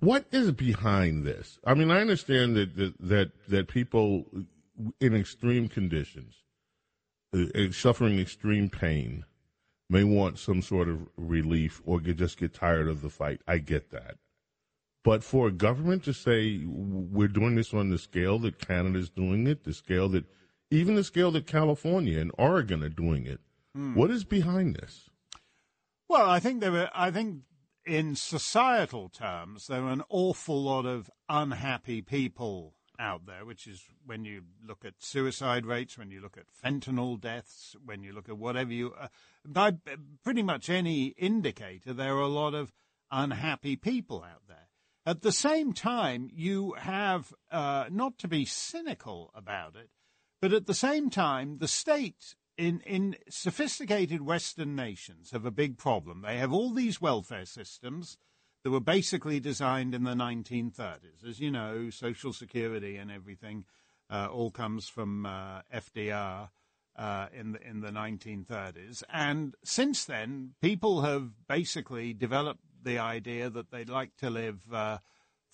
What 0.00 0.26
is 0.30 0.52
behind 0.52 1.24
this? 1.24 1.58
I 1.64 1.74
mean, 1.74 1.90
I 1.90 2.00
understand 2.00 2.56
that 2.56 2.76
that 2.76 2.94
that, 3.00 3.30
that 3.48 3.68
people 3.68 4.26
in 5.00 5.14
extreme 5.14 5.68
conditions, 5.68 6.34
uh, 7.34 7.46
uh, 7.54 7.72
suffering 7.72 8.18
extreme 8.18 8.68
pain, 8.68 9.24
may 9.88 10.04
want 10.04 10.38
some 10.38 10.60
sort 10.62 10.88
of 10.88 11.08
relief 11.16 11.80
or 11.86 12.00
get, 12.00 12.18
just 12.18 12.38
get 12.38 12.52
tired 12.52 12.88
of 12.88 13.00
the 13.02 13.10
fight. 13.10 13.40
I 13.48 13.58
get 13.58 13.90
that. 13.90 14.16
But 15.02 15.22
for 15.22 15.48
a 15.48 15.52
government 15.52 16.02
to 16.04 16.12
say 16.12 16.60
we're 16.66 17.28
doing 17.28 17.54
this 17.54 17.72
on 17.72 17.90
the 17.90 17.98
scale 17.98 18.38
that 18.40 18.58
Canada's 18.58 19.08
doing 19.08 19.46
it, 19.46 19.64
the 19.64 19.72
scale 19.72 20.08
that 20.10 20.24
even 20.70 20.96
the 20.96 21.04
scale 21.04 21.30
that 21.30 21.46
California 21.46 22.18
and 22.18 22.32
Oregon 22.36 22.82
are 22.82 22.88
doing 22.88 23.24
it, 23.24 23.40
what 23.94 24.10
is 24.10 24.24
behind 24.24 24.76
this? 24.76 25.05
Well, 26.08 26.28
I 26.28 26.38
think 26.40 26.60
there 26.60 26.72
were. 26.72 26.90
I 26.94 27.10
think 27.10 27.42
in 27.84 28.14
societal 28.14 29.08
terms, 29.08 29.66
there 29.66 29.82
are 29.82 29.90
an 29.90 30.02
awful 30.08 30.62
lot 30.62 30.86
of 30.86 31.10
unhappy 31.28 32.02
people 32.02 32.74
out 32.98 33.26
there. 33.26 33.44
Which 33.44 33.66
is 33.66 33.82
when 34.04 34.24
you 34.24 34.42
look 34.64 34.84
at 34.84 34.94
suicide 34.98 35.66
rates, 35.66 35.98
when 35.98 36.10
you 36.10 36.20
look 36.20 36.36
at 36.36 36.46
fentanyl 36.64 37.20
deaths, 37.20 37.74
when 37.84 38.02
you 38.02 38.12
look 38.12 38.28
at 38.28 38.38
whatever 38.38 38.72
you, 38.72 38.94
uh, 38.98 39.08
by 39.44 39.74
pretty 40.22 40.42
much 40.42 40.70
any 40.70 41.06
indicator, 41.18 41.92
there 41.92 42.14
are 42.16 42.20
a 42.20 42.28
lot 42.28 42.54
of 42.54 42.72
unhappy 43.10 43.76
people 43.76 44.22
out 44.22 44.42
there. 44.46 44.68
At 45.04 45.22
the 45.22 45.32
same 45.32 45.72
time, 45.72 46.30
you 46.32 46.72
have 46.72 47.32
uh, 47.50 47.86
not 47.90 48.18
to 48.18 48.28
be 48.28 48.44
cynical 48.44 49.30
about 49.34 49.76
it, 49.76 49.90
but 50.40 50.52
at 50.52 50.66
the 50.66 50.74
same 50.74 51.10
time, 51.10 51.58
the 51.58 51.68
state 51.68 52.34
in, 52.58 52.80
in 52.80 53.16
sophisticated 53.28 54.22
Western 54.22 54.74
nations 54.74 55.30
have 55.30 55.44
a 55.44 55.50
big 55.50 55.78
problem. 55.78 56.22
They 56.22 56.38
have 56.38 56.52
all 56.52 56.72
these 56.72 57.00
welfare 57.00 57.44
systems 57.44 58.18
that 58.64 58.70
were 58.70 58.80
basically 58.80 59.40
designed 59.40 59.94
in 59.94 60.04
the 60.04 60.14
1930s. 60.14 61.26
As 61.26 61.40
you 61.40 61.50
know, 61.50 61.90
Social 61.90 62.32
Security 62.32 62.96
and 62.96 63.10
everything 63.10 63.64
uh, 64.10 64.28
all 64.30 64.50
comes 64.50 64.88
from 64.88 65.26
uh, 65.26 65.60
FDR 65.74 66.48
uh, 66.96 67.26
in 67.32 67.52
the 67.52 67.62
in 67.62 67.80
the 67.80 67.90
1930s. 67.90 69.02
And 69.12 69.54
since 69.62 70.04
then, 70.04 70.54
people 70.62 71.02
have 71.02 71.46
basically 71.46 72.12
developed 72.12 72.62
the 72.82 72.98
idea 72.98 73.50
that 73.50 73.70
they'd 73.70 73.88
like 73.88 74.16
to 74.18 74.30
live. 74.30 74.60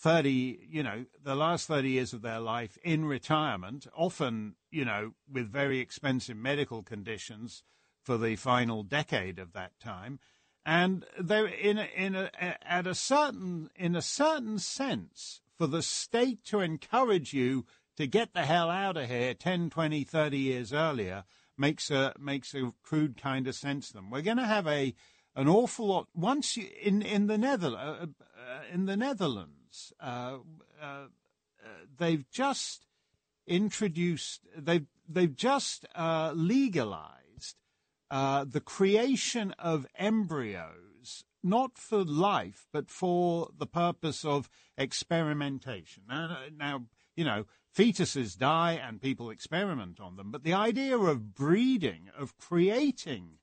Uh, 0.05 0.09
30, 0.09 0.59
you 0.69 0.83
know, 0.83 1.05
the 1.23 1.37
last 1.37 1.69
30 1.69 1.91
years 1.91 2.13
of 2.13 2.23
their 2.23 2.41
life 2.41 2.77
in 2.83 3.05
retirement, 3.05 3.87
often, 3.95 4.57
you 4.71 4.85
know, 4.85 5.13
with 5.31 5.49
very 5.49 5.79
expensive 5.79 6.37
medical 6.37 6.83
conditions 6.83 7.63
for 8.03 8.19
the 8.19 8.35
final 8.35 8.83
decade 8.83 9.39
of 9.39 9.53
that 9.53 9.79
time. 9.79 10.19
And 10.67 11.05
they're 11.19 11.47
in 11.47 11.79
a, 11.79 11.89
in 11.97 12.17
a, 12.17 12.31
at 12.41 12.87
a 12.87 12.95
certain, 12.95 13.71
in 13.77 13.95
a 13.95 14.03
certain 14.03 14.59
sense, 14.59 15.41
for 15.57 15.67
the 15.67 15.83
state 15.83 16.45
to 16.47 16.61
encourage 16.61 17.33
you 17.33 17.65
to 17.97 18.07
get 18.07 18.33
the 18.33 18.43
hell 18.43 18.71
out 18.71 18.97
of 18.97 19.09
here 19.09 19.35
10, 19.35 19.71
20, 19.71 20.05
30 20.05 20.39
years 20.39 20.73
earlier 20.73 21.25
makes 21.57 21.91
a, 21.91 22.13
makes 22.19 22.55
a 22.55 22.73
crude 22.83 23.21
kind 23.21 23.47
of 23.47 23.55
sense 23.55 23.89
to 23.89 23.95
them. 23.95 24.11
We're 24.11 24.23
going 24.23 24.39
to 24.39 24.47
have 24.47 24.67
a, 24.67 24.95
an 25.37 25.49
awful 25.49 25.87
lot 25.87 26.09
once 26.15 26.57
you, 26.57 26.67
in, 26.81 27.03
in 27.03 27.27
the 27.29 27.39
Netherlands, 27.39 28.17
uh, 28.17 28.41
uh, 28.41 28.63
in 28.73 28.87
the 28.87 28.97
Netherlands, 28.97 29.62
uh, 30.01 30.39
uh, 30.81 30.85
uh, 30.85 31.07
they've 31.97 32.29
just 32.31 32.87
introduced 33.47 34.47
they've 34.57 34.87
they've 35.09 35.37
just 35.37 35.85
legalized 36.35 37.57
the 38.11 38.63
creation 38.65 39.53
of 39.59 39.87
embryos 39.99 41.25
not 41.43 41.77
for 41.77 42.05
life, 42.05 42.67
but 42.73 42.91
for 42.91 43.51
the 43.57 43.67
purpose 43.67 44.25
of 44.25 44.49
experimentation. 44.79 46.05
Now, 46.09 46.39
now, 46.57 46.85
you 47.17 47.25
know, 47.25 47.47
fetuses 47.77 48.39
die 48.39 48.73
and 48.73 49.01
people 49.01 49.31
experiment 49.31 49.99
on 50.01 50.17
them, 50.17 50.31
but 50.31 50.45
the 50.45 50.53
idea 50.53 50.97
of 50.97 51.35
breeding, 51.35 52.11
of 52.17 52.37
creating 52.37 53.39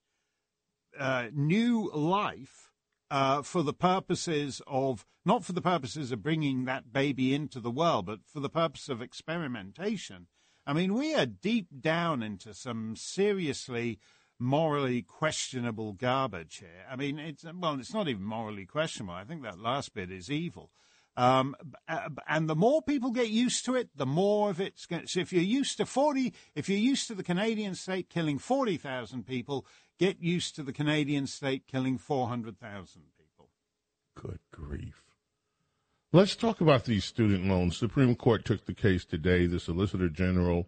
uh, 0.98 1.28
new 1.34 1.92
life 1.94 2.69
uh, 3.12 3.42
for 3.42 3.64
the 3.64 3.74
purposes 3.74 4.62
of, 4.68 5.06
not 5.26 5.44
for 5.44 5.54
the 5.54 5.62
purposes 5.62 6.12
of 6.12 6.24
bringing 6.24 6.66
that 6.66 6.94
baby 6.94 7.34
into 7.34 7.60
the 7.60 7.72
world, 7.72 8.06
but 8.06 8.20
for 8.26 8.40
the 8.40 8.50
purpose 8.50 8.90
of 8.90 9.02
experimentation. 9.02 10.28
I 10.66 10.74
mean, 10.74 10.94
we 10.94 11.16
are 11.16 11.26
deep 11.26 11.68
down 11.82 12.22
into 12.22 12.54
some 12.54 12.96
seriously 12.96 14.00
morally 14.40 15.02
questionable 15.02 15.94
garbage 15.94 16.58
here. 16.58 16.86
I 16.90 16.96
mean, 16.96 17.20
it's 17.20 17.44
well, 17.44 17.80
it's 17.80 17.94
not 17.94 18.08
even 18.08 18.24
morally 18.24 18.66
questionable. 18.66 19.14
I 19.14 19.26
think 19.26 19.44
that 19.44 19.60
last 19.60 19.94
bit 19.94 20.12
is 20.12 20.32
evil. 20.32 20.72
Um, 21.18 21.56
and 22.30 22.48
the 22.50 22.56
more 22.56 22.82
people 22.82 23.12
get 23.12 23.30
used 23.30 23.66
to 23.66 23.76
it, 23.76 23.90
the 23.94 24.06
more 24.06 24.50
of 24.50 24.62
it's 24.62 24.86
going. 24.86 25.08
So 25.08 25.20
if 25.20 25.34
you're 25.34 25.44
used 25.44 25.76
to 25.78 25.86
forty, 25.86 26.34
if 26.56 26.70
you're 26.70 26.78
used 26.78 27.08
to 27.08 27.16
the 27.16 27.24
Canadian 27.24 27.76
state 27.76 28.10
killing 28.10 28.40
forty 28.40 28.78
thousand 28.78 29.26
people, 29.26 29.66
get 30.00 30.22
used 30.22 30.56
to 30.56 30.64
the 30.64 30.74
Canadian 30.74 31.28
state 31.28 31.68
killing 31.68 31.98
four 31.98 32.28
hundred 32.28 32.60
thousand 32.60 33.04
people. 33.18 33.50
Good 34.16 34.40
grief! 34.52 35.04
Let's 36.12 36.36
talk 36.36 36.62
about 36.62 36.86
these 36.86 37.06
student 37.06 37.46
loans. 37.46 37.78
Supreme 37.78 38.16
Court 38.16 38.46
took 38.46 38.66
the 38.66 38.74
case 38.74 39.06
today. 39.06 39.46
The 39.46 39.60
Solicitor 39.60 40.10
General 40.10 40.68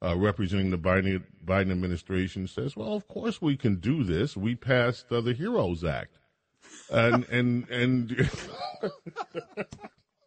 uh, 0.00 0.16
representing 0.16 0.70
the 0.70 0.78
Biden, 0.78 1.24
Biden 1.44 1.72
administration 1.72 2.46
says, 2.46 2.76
"Well, 2.76 2.94
of 2.94 3.08
course 3.08 3.42
we 3.42 3.56
can 3.56 3.76
do 3.76 4.04
this. 4.04 4.36
We 4.36 4.54
passed 4.54 5.10
uh, 5.10 5.20
the 5.20 5.32
Heroes 5.32 5.82
Act." 5.82 6.18
and 6.90 7.24
and 7.28 7.68
and 7.68 8.30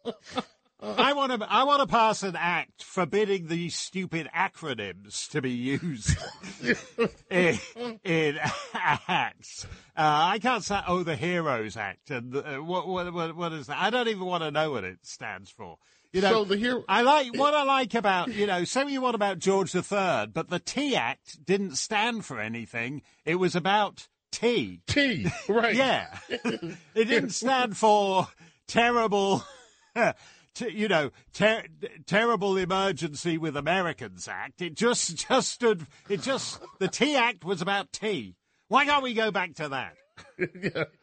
I 0.82 1.12
want 1.12 1.40
to 1.40 1.46
I 1.50 1.64
want 1.64 1.80
to 1.80 1.86
pass 1.86 2.22
an 2.22 2.36
act 2.36 2.82
forbidding 2.82 3.48
these 3.48 3.74
stupid 3.74 4.28
acronyms 4.34 5.28
to 5.30 5.42
be 5.42 5.50
used 5.50 6.16
in, 7.30 7.58
in 8.02 8.38
acts. 8.74 9.66
Uh, 9.96 10.32
I 10.32 10.38
can't 10.38 10.64
say 10.64 10.80
oh 10.86 11.02
the 11.02 11.16
Heroes 11.16 11.76
Act 11.76 12.10
and 12.10 12.34
uh, 12.34 12.56
what, 12.56 12.88
what 12.88 13.36
what 13.36 13.52
is 13.52 13.66
that? 13.66 13.78
I 13.78 13.90
don't 13.90 14.08
even 14.08 14.24
want 14.24 14.42
to 14.42 14.50
know 14.50 14.70
what 14.72 14.84
it 14.84 14.98
stands 15.02 15.50
for. 15.50 15.76
You 16.12 16.22
know, 16.22 16.30
so 16.30 16.44
the 16.44 16.56
hero- 16.56 16.84
I 16.88 17.02
like 17.02 17.36
what 17.36 17.54
I 17.54 17.62
like 17.62 17.94
about 17.94 18.32
you 18.32 18.46
know. 18.46 18.64
Say 18.64 18.82
what 18.82 18.92
you 18.92 19.00
want 19.00 19.14
about 19.14 19.38
George 19.38 19.74
III, 19.74 20.26
but 20.32 20.48
the 20.48 20.58
Tea 20.58 20.96
Act 20.96 21.44
didn't 21.44 21.76
stand 21.76 22.24
for 22.24 22.40
anything. 22.40 23.02
It 23.24 23.36
was 23.36 23.54
about 23.54 24.08
tea. 24.32 24.80
Tea, 24.86 25.28
right. 25.48 25.74
yeah. 25.76 26.18
it 26.28 26.78
didn't 26.94 27.30
stand 27.30 27.76
for 27.76 28.26
terrible, 28.66 29.44
you 30.58 30.88
know, 30.88 31.10
ter- 31.32 31.64
terrible 32.06 32.56
emergency 32.56 33.38
with 33.38 33.56
Americans 33.56 34.28
Act. 34.28 34.60
It 34.62 34.74
just, 34.74 35.28
just 35.28 35.50
stood, 35.50 35.86
it 36.08 36.22
just, 36.22 36.60
the 36.78 36.88
Tea 36.88 37.16
Act 37.16 37.44
was 37.44 37.62
about 37.62 37.92
tea. 37.92 38.36
Why 38.68 38.84
can't 38.84 39.02
we 39.02 39.14
go 39.14 39.30
back 39.30 39.54
to 39.56 39.68
that? 39.68 39.94
yeah. 40.38 40.84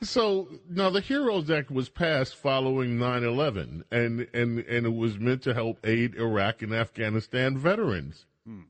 So 0.00 0.48
now 0.70 0.90
the 0.90 1.00
Heroes 1.00 1.50
Act 1.50 1.72
was 1.72 1.88
passed 1.88 2.36
following 2.36 2.98
9/11 2.98 3.82
and 3.90 4.28
and 4.32 4.60
and 4.60 4.86
it 4.86 4.94
was 4.94 5.18
meant 5.18 5.42
to 5.42 5.54
help 5.54 5.84
aid 5.84 6.14
Iraq 6.14 6.62
and 6.62 6.72
Afghanistan 6.72 7.58
veterans. 7.58 8.26
Hmm. 8.46 8.60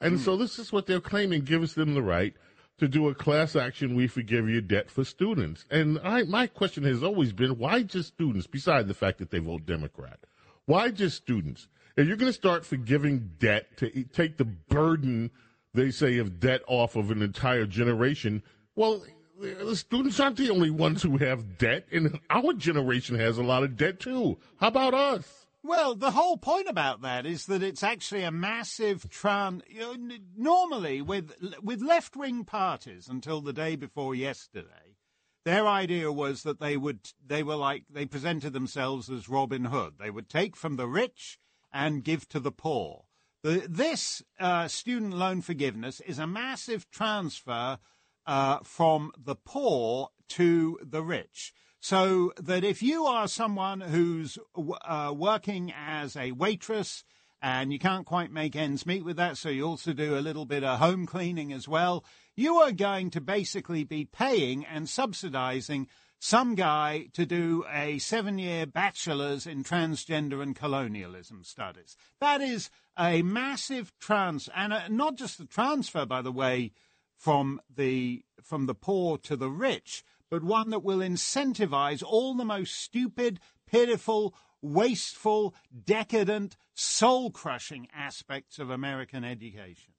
And 0.00 0.16
hmm. 0.16 0.22
so 0.22 0.36
this 0.36 0.58
is 0.58 0.72
what 0.72 0.86
they're 0.86 1.00
claiming 1.00 1.42
gives 1.42 1.74
them 1.74 1.94
the 1.94 2.02
right 2.02 2.34
to 2.78 2.88
do 2.88 3.08
a 3.08 3.14
class 3.14 3.54
action 3.54 3.94
we 3.94 4.06
forgive 4.06 4.48
your 4.48 4.60
debt 4.60 4.90
for 4.90 5.04
students. 5.04 5.64
And 5.70 5.98
I, 6.02 6.22
my 6.24 6.46
question 6.46 6.84
has 6.84 7.02
always 7.02 7.32
been, 7.32 7.58
why 7.58 7.82
just 7.82 8.08
students, 8.08 8.46
besides 8.46 8.88
the 8.88 8.94
fact 8.94 9.18
that 9.18 9.30
they 9.30 9.38
vote 9.38 9.64
Democrat? 9.66 10.20
Why 10.66 10.90
just 10.90 11.16
students? 11.16 11.68
If 11.96 12.08
you're 12.08 12.16
going 12.16 12.32
to 12.32 12.36
start 12.36 12.64
forgiving 12.64 13.30
debt 13.38 13.76
to 13.76 14.04
take 14.04 14.36
the 14.36 14.44
burden, 14.44 15.30
they 15.72 15.90
say, 15.90 16.18
of 16.18 16.40
debt 16.40 16.62
off 16.66 16.96
of 16.96 17.10
an 17.10 17.22
entire 17.22 17.66
generation, 17.66 18.42
well, 18.74 19.04
the 19.38 19.76
students 19.76 20.18
aren't 20.18 20.36
the 20.36 20.50
only 20.50 20.70
ones 20.70 21.02
who 21.02 21.16
have 21.18 21.58
debt, 21.58 21.86
and 21.92 22.18
our 22.30 22.52
generation 22.54 23.16
has 23.16 23.38
a 23.38 23.42
lot 23.42 23.62
of 23.62 23.76
debt 23.76 24.00
too. 24.00 24.38
How 24.56 24.68
about 24.68 24.94
us? 24.94 25.43
Well, 25.66 25.94
the 25.94 26.10
whole 26.10 26.36
point 26.36 26.68
about 26.68 27.00
that 27.00 27.24
is 27.24 27.46
that 27.46 27.62
it's 27.62 27.82
actually 27.82 28.22
a 28.22 28.30
massive 28.30 29.08
tran. 29.08 29.62
You 29.66 29.96
know, 29.96 30.16
normally, 30.36 31.00
with 31.00 31.32
with 31.62 31.80
left 31.80 32.16
wing 32.16 32.44
parties, 32.44 33.08
until 33.08 33.40
the 33.40 33.54
day 33.54 33.74
before 33.74 34.14
yesterday, 34.14 34.98
their 35.46 35.66
idea 35.66 36.12
was 36.12 36.42
that 36.42 36.60
they 36.60 36.76
would 36.76 37.12
they 37.26 37.42
were 37.42 37.56
like 37.56 37.84
they 37.88 38.04
presented 38.04 38.52
themselves 38.52 39.08
as 39.08 39.30
Robin 39.30 39.64
Hood. 39.64 39.94
They 39.98 40.10
would 40.10 40.28
take 40.28 40.54
from 40.54 40.76
the 40.76 40.86
rich 40.86 41.38
and 41.72 42.04
give 42.04 42.28
to 42.28 42.40
the 42.40 42.52
poor. 42.52 43.06
The, 43.42 43.66
this 43.66 44.22
uh, 44.38 44.68
student 44.68 45.14
loan 45.14 45.40
forgiveness 45.40 46.00
is 46.00 46.18
a 46.18 46.26
massive 46.26 46.90
transfer 46.90 47.78
uh, 48.26 48.58
from 48.64 49.12
the 49.16 49.34
poor 49.34 50.10
to 50.28 50.78
the 50.82 51.02
rich. 51.02 51.54
So 51.84 52.32
that 52.38 52.64
if 52.64 52.82
you 52.82 53.04
are 53.04 53.28
someone 53.28 53.82
who's 53.82 54.38
uh, 54.56 55.12
working 55.14 55.70
as 55.76 56.16
a 56.16 56.32
waitress 56.32 57.04
and 57.42 57.74
you 57.74 57.78
can't 57.78 58.06
quite 58.06 58.32
make 58.32 58.56
ends 58.56 58.86
meet 58.86 59.04
with 59.04 59.18
that, 59.18 59.36
so 59.36 59.50
you 59.50 59.66
also 59.66 59.92
do 59.92 60.16
a 60.16 60.24
little 60.24 60.46
bit 60.46 60.64
of 60.64 60.78
home 60.78 61.04
cleaning 61.04 61.52
as 61.52 61.68
well, 61.68 62.02
you 62.36 62.54
are 62.54 62.72
going 62.72 63.10
to 63.10 63.20
basically 63.20 63.84
be 63.84 64.06
paying 64.06 64.64
and 64.64 64.88
subsidizing 64.88 65.86
some 66.18 66.54
guy 66.54 67.08
to 67.12 67.26
do 67.26 67.66
a 67.70 67.98
seven 67.98 68.38
year 68.38 68.64
bachelor's 68.64 69.46
in 69.46 69.62
transgender 69.62 70.40
and 70.40 70.56
colonialism 70.56 71.44
studies. 71.44 71.98
That 72.18 72.40
is 72.40 72.70
a 72.98 73.20
massive 73.20 73.92
trans, 74.00 74.48
and 74.56 74.72
a, 74.72 74.88
not 74.88 75.16
just 75.16 75.36
the 75.36 75.44
transfer, 75.44 76.06
by 76.06 76.22
the 76.22 76.32
way, 76.32 76.72
from 77.18 77.60
the, 77.68 78.24
from 78.42 78.64
the 78.64 78.74
poor 78.74 79.18
to 79.18 79.36
the 79.36 79.50
rich, 79.50 80.02
but 80.34 80.42
one 80.42 80.70
that 80.70 80.82
will 80.82 80.98
incentivize 80.98 82.02
all 82.04 82.34
the 82.34 82.44
most 82.44 82.74
stupid, 82.74 83.38
pitiful, 83.70 84.34
wasteful, 84.60 85.54
decadent, 85.84 86.56
soul 86.74 87.30
crushing 87.30 87.86
aspects 87.94 88.58
of 88.58 88.68
American 88.68 89.22
education. 89.22 89.92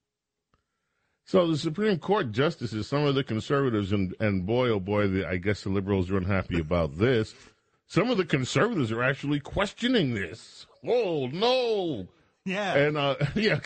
So 1.24 1.48
the 1.48 1.58
Supreme 1.58 2.00
Court 2.00 2.34
justices, 2.34 2.86
some 2.86 3.06
of 3.06 3.16
the 3.16 3.24
conservatives, 3.24 3.94
and, 3.94 4.14
and 4.20 4.46
boy, 4.46 4.68
oh 4.68 4.82
boy, 4.82 5.08
the, 5.08 5.26
I 5.26 5.38
guess 5.38 5.64
the 5.64 5.70
liberals 5.70 6.12
are 6.12 6.18
unhappy 6.18 6.60
about 6.60 6.98
this. 6.98 7.34
Some 7.88 8.10
of 8.10 8.18
the 8.18 8.26
conservatives 8.26 8.92
are 8.92 9.04
actually 9.04 9.40
questioning 9.40 10.16
this. 10.16 10.68
Oh, 10.86 11.28
no. 11.28 12.08
Yeah. 12.44 12.74
And, 12.74 12.98
uh, 12.98 13.16
yeah, 13.36 13.62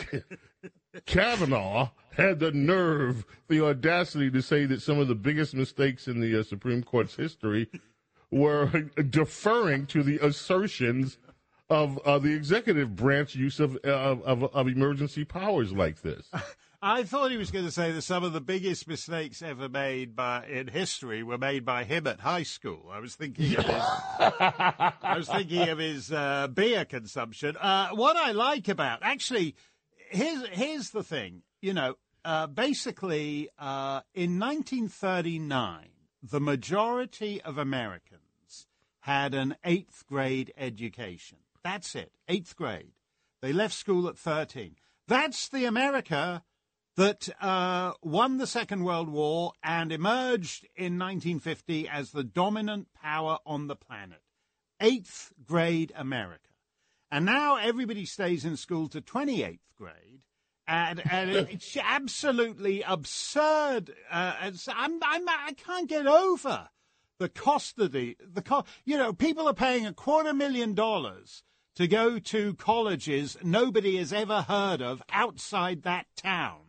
Kavanaugh 1.05 1.89
had 2.11 2.39
the 2.39 2.51
nerve, 2.51 3.25
the 3.47 3.63
audacity 3.63 4.29
to 4.31 4.41
say 4.41 4.65
that 4.65 4.81
some 4.81 4.99
of 4.99 5.07
the 5.07 5.15
biggest 5.15 5.53
mistakes 5.53 6.07
in 6.07 6.19
the 6.19 6.39
uh, 6.39 6.43
Supreme 6.43 6.83
Court's 6.83 7.15
history 7.15 7.69
were 8.31 8.67
deferring 9.09 9.85
to 9.87 10.03
the 10.03 10.17
assertions 10.17 11.17
of 11.69 11.99
uh, 11.99 12.17
the 12.17 12.33
executive 12.33 12.95
branch 12.95 13.35
use 13.35 13.59
of, 13.59 13.75
of, 13.77 14.21
of, 14.23 14.43
of 14.43 14.67
emergency 14.67 15.23
powers 15.23 15.71
like 15.71 16.01
this. 16.01 16.29
I 16.81 17.03
thought 17.03 17.29
he 17.29 17.37
was 17.37 17.51
going 17.51 17.65
to 17.65 17.71
say 17.71 17.91
that 17.91 18.01
some 18.03 18.23
of 18.23 18.31
the 18.31 18.39
biggest 18.39 18.87
mistakes 18.87 19.41
ever 19.41 19.67
made 19.67 20.15
by 20.15 20.45
in 20.47 20.67
history 20.67 21.23
were 21.23 21.37
made 21.37 21.65
by 21.65 21.83
him 21.83 22.07
at 22.07 22.21
high 22.21 22.43
school. 22.43 22.89
I 22.89 22.99
was 22.99 23.15
thinking 23.15 23.57
of 23.57 23.65
his, 23.65 23.83
I 23.83 25.15
was 25.17 25.27
thinking 25.27 25.67
of 25.67 25.77
his 25.77 26.09
uh, 26.09 26.47
beer 26.47 26.85
consumption. 26.85 27.57
Uh, 27.57 27.89
what 27.89 28.15
I 28.15 28.31
like 28.31 28.69
about 28.69 28.99
actually, 29.01 29.55
here's 30.09 30.47
here's 30.49 30.89
the 30.91 31.03
thing. 31.03 31.43
You 31.61 31.73
know, 31.73 31.95
uh, 32.25 32.47
basically, 32.47 33.49
uh, 33.57 34.01
in 34.13 34.39
1939, 34.39 35.89
the 36.21 36.39
majority 36.39 37.41
of 37.41 37.57
Americans 37.57 38.67
had 39.01 39.33
an 39.33 39.55
eighth 39.63 40.05
grade 40.07 40.53
education. 40.57 41.39
That's 41.63 41.95
it, 41.95 42.11
eighth 42.27 42.55
grade. 42.55 42.91
They 43.41 43.53
left 43.53 43.73
school 43.73 44.07
at 44.07 44.17
13. 44.17 44.75
That's 45.07 45.47
the 45.47 45.65
America 45.65 46.43
that 46.97 47.29
uh, 47.41 47.93
won 48.03 48.37
the 48.37 48.47
Second 48.47 48.83
World 48.83 49.07
War 49.07 49.53
and 49.63 49.91
emerged 49.91 50.65
in 50.75 50.99
1950 50.99 51.87
as 51.87 52.11
the 52.11 52.25
dominant 52.25 52.89
power 52.93 53.37
on 53.45 53.67
the 53.67 53.75
planet. 53.75 54.21
Eighth 54.81 55.31
grade 55.45 55.93
America. 55.95 56.48
And 57.11 57.25
now 57.25 57.55
everybody 57.55 58.05
stays 58.05 58.45
in 58.45 58.55
school 58.55 58.87
to 58.89 59.01
28th 59.01 59.59
grade 59.77 60.21
and, 60.69 61.01
and 61.11 61.31
it's 61.51 61.75
absolutely 61.77 62.83
absurd. 62.83 63.91
Uh, 64.09 64.51
I'm, 64.69 64.99
I'm, 65.03 65.27
I 65.27 65.53
can't 65.57 65.89
get 65.89 66.05
over 66.05 66.69
the 67.17 67.29
cost 67.29 67.77
of 67.79 67.91
the 67.91 68.15
the 68.21 68.41
cost. 68.41 68.67
You 68.85 68.97
know, 68.97 69.11
people 69.11 69.47
are 69.47 69.53
paying 69.53 69.85
a 69.85 69.93
quarter 69.93 70.33
million 70.33 70.73
dollars 70.73 71.43
to 71.75 71.87
go 71.87 72.19
to 72.19 72.53
colleges 72.55 73.37
nobody 73.43 73.97
has 73.97 74.13
ever 74.13 74.41
heard 74.43 74.81
of 74.81 75.01
outside 75.11 75.83
that 75.83 76.05
town. 76.15 76.59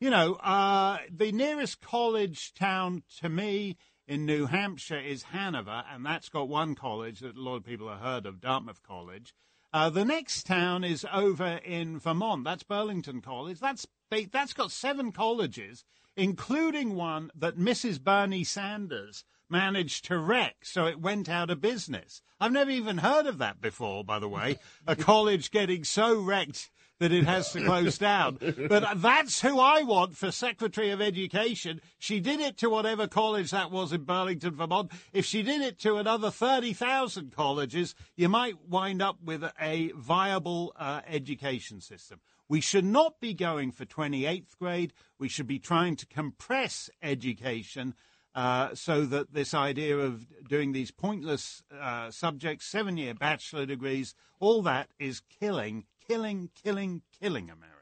You 0.00 0.10
know, 0.10 0.34
uh, 0.34 0.98
the 1.10 1.32
nearest 1.32 1.80
college 1.80 2.52
town 2.52 3.02
to 3.20 3.28
me 3.30 3.76
in 4.06 4.26
New 4.26 4.46
Hampshire 4.46 5.00
is 5.00 5.24
Hanover, 5.24 5.84
and 5.90 6.04
that's 6.04 6.28
got 6.28 6.48
one 6.48 6.74
college 6.74 7.20
that 7.20 7.36
a 7.36 7.40
lot 7.40 7.56
of 7.56 7.64
people 7.64 7.88
have 7.88 8.00
heard 8.00 8.26
of, 8.26 8.40
Dartmouth 8.40 8.82
College. 8.82 9.34
Uh, 9.76 9.90
the 9.90 10.06
next 10.06 10.46
town 10.46 10.82
is 10.82 11.04
over 11.12 11.60
in 11.62 11.98
Vermont. 11.98 12.44
That's 12.44 12.62
Burlington 12.62 13.20
College. 13.20 13.60
That's 13.60 13.86
that's 14.32 14.54
got 14.54 14.72
seven 14.72 15.12
colleges, 15.12 15.84
including 16.16 16.94
one 16.94 17.30
that 17.34 17.58
Mrs. 17.58 18.02
Bernie 18.02 18.42
Sanders 18.42 19.22
managed 19.50 20.06
to 20.06 20.18
wreck, 20.18 20.56
so 20.62 20.86
it 20.86 20.98
went 20.98 21.28
out 21.28 21.50
of 21.50 21.60
business. 21.60 22.22
I've 22.40 22.52
never 22.52 22.70
even 22.70 22.96
heard 22.96 23.26
of 23.26 23.36
that 23.36 23.60
before, 23.60 24.02
by 24.02 24.18
the 24.18 24.30
way. 24.30 24.58
A 24.86 24.96
college 24.96 25.50
getting 25.50 25.84
so 25.84 26.18
wrecked 26.18 26.70
that 26.98 27.12
it 27.12 27.24
has 27.24 27.52
to 27.52 27.64
close 27.64 27.98
down. 27.98 28.38
But 28.68 29.02
that's 29.02 29.40
who 29.42 29.60
I 29.60 29.82
want 29.82 30.16
for 30.16 30.30
Secretary 30.30 30.90
of 30.90 31.00
Education. 31.00 31.80
She 31.98 32.20
did 32.20 32.40
it 32.40 32.56
to 32.58 32.70
whatever 32.70 33.06
college 33.06 33.50
that 33.50 33.70
was 33.70 33.92
in 33.92 34.04
Burlington, 34.04 34.54
Vermont. 34.54 34.92
If 35.12 35.24
she 35.24 35.42
did 35.42 35.60
it 35.60 35.78
to 35.80 35.96
another 35.96 36.30
30,000 36.30 37.32
colleges, 37.32 37.94
you 38.16 38.28
might 38.28 38.68
wind 38.68 39.02
up 39.02 39.18
with 39.22 39.44
a 39.60 39.92
viable 39.96 40.72
uh, 40.76 41.02
education 41.06 41.80
system. 41.80 42.20
We 42.48 42.60
should 42.60 42.84
not 42.84 43.20
be 43.20 43.34
going 43.34 43.72
for 43.72 43.84
28th 43.84 44.56
grade. 44.58 44.92
We 45.18 45.28
should 45.28 45.48
be 45.48 45.58
trying 45.58 45.96
to 45.96 46.06
compress 46.06 46.88
education 47.02 47.94
uh, 48.36 48.74
so 48.74 49.06
that 49.06 49.32
this 49.32 49.54
idea 49.54 49.96
of 49.96 50.26
doing 50.46 50.72
these 50.72 50.90
pointless 50.90 51.62
uh, 51.80 52.10
subjects, 52.10 52.66
seven 52.66 52.96
year 52.96 53.14
bachelor 53.14 53.66
degrees, 53.66 54.14
all 54.38 54.62
that 54.62 54.88
is 54.98 55.22
killing 55.40 55.84
killing, 56.08 56.50
killing, 56.62 57.02
killing 57.20 57.44
America. 57.44 57.76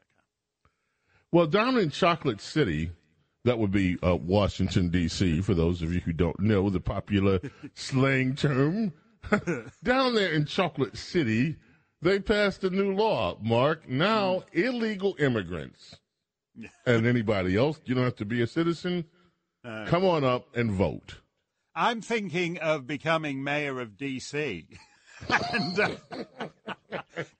Well, 1.31 1.47
down 1.47 1.77
in 1.77 1.89
Chocolate 1.89 2.41
City, 2.41 2.91
that 3.43 3.59
would 3.59 3.71
be 3.71 3.97
uh, 4.01 4.15
Washington, 4.15 4.89
D.C., 4.89 5.41
for 5.41 5.53
those 5.53 5.81
of 5.81 5.93
you 5.93 5.99
who 5.99 6.13
don't 6.13 6.39
know 6.39 6.69
the 6.69 6.79
popular 6.79 7.39
slang 7.73 8.35
term. 8.35 8.93
down 9.83 10.15
there 10.15 10.31
in 10.31 10.45
Chocolate 10.45 10.97
City, 10.97 11.57
they 12.01 12.19
passed 12.19 12.63
a 12.63 12.69
new 12.69 12.93
law, 12.93 13.37
Mark. 13.41 13.87
Now, 13.89 14.43
illegal 14.53 15.15
immigrants 15.19 15.95
and 16.85 17.05
anybody 17.05 17.57
else, 17.57 17.79
you 17.85 17.95
don't 17.95 18.03
have 18.03 18.15
to 18.17 18.25
be 18.25 18.41
a 18.41 18.47
citizen, 18.47 19.05
uh, 19.63 19.85
come 19.87 20.05
on 20.05 20.23
up 20.23 20.55
and 20.55 20.71
vote. 20.71 21.15
I'm 21.75 22.01
thinking 22.01 22.57
of 22.59 22.87
becoming 22.87 23.43
mayor 23.43 23.81
of 23.81 23.97
D.C. 23.97 24.67
and, 25.27 25.79
uh, 25.79 25.89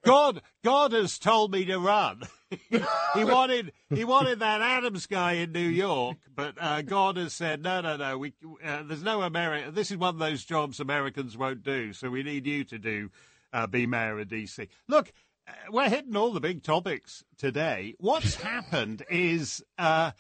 God, 0.04 0.42
God 0.64 0.92
has 0.94 1.20
told 1.20 1.52
me 1.52 1.66
to 1.66 1.78
run. 1.80 2.24
he 2.70 3.24
wanted, 3.24 3.74
he 3.90 4.04
wanted 4.04 4.40
that 4.40 4.62
Adams 4.62 5.08
guy 5.08 5.34
in 5.34 5.52
New 5.52 5.60
York, 5.60 6.18
but 6.34 6.56
uh, 6.60 6.82
God 6.82 7.18
has 7.18 7.34
said, 7.34 7.62
no, 7.62 7.82
no, 7.82 7.98
no. 7.98 8.18
We, 8.18 8.34
uh, 8.64 8.84
there's 8.84 9.04
no 9.04 9.22
America. 9.22 9.72
This 9.72 9.92
is 9.92 9.98
one 9.98 10.16
of 10.16 10.20
those 10.20 10.44
jobs 10.44 10.80
Americans 10.80 11.38
won't 11.38 11.64
do. 11.64 11.94
So 11.94 12.10
we 12.10 12.24
need 12.24 12.46
you 12.46 12.64
to 12.66 12.78
do, 12.78 13.10
uh, 13.52 13.68
be 13.68 13.86
mayor 13.88 14.20
of 14.20 14.28
DC. 14.28 14.68
Look, 14.88 15.12
uh, 15.48 15.52
we're 15.72 15.90
hitting 15.90 16.16
all 16.16 16.32
the 16.32 16.40
big 16.40 16.64
topics 16.64 17.24
today. 17.38 17.96
What's 18.00 18.36
happened 18.42 19.04
is 19.10 19.64
uh, 19.78 20.12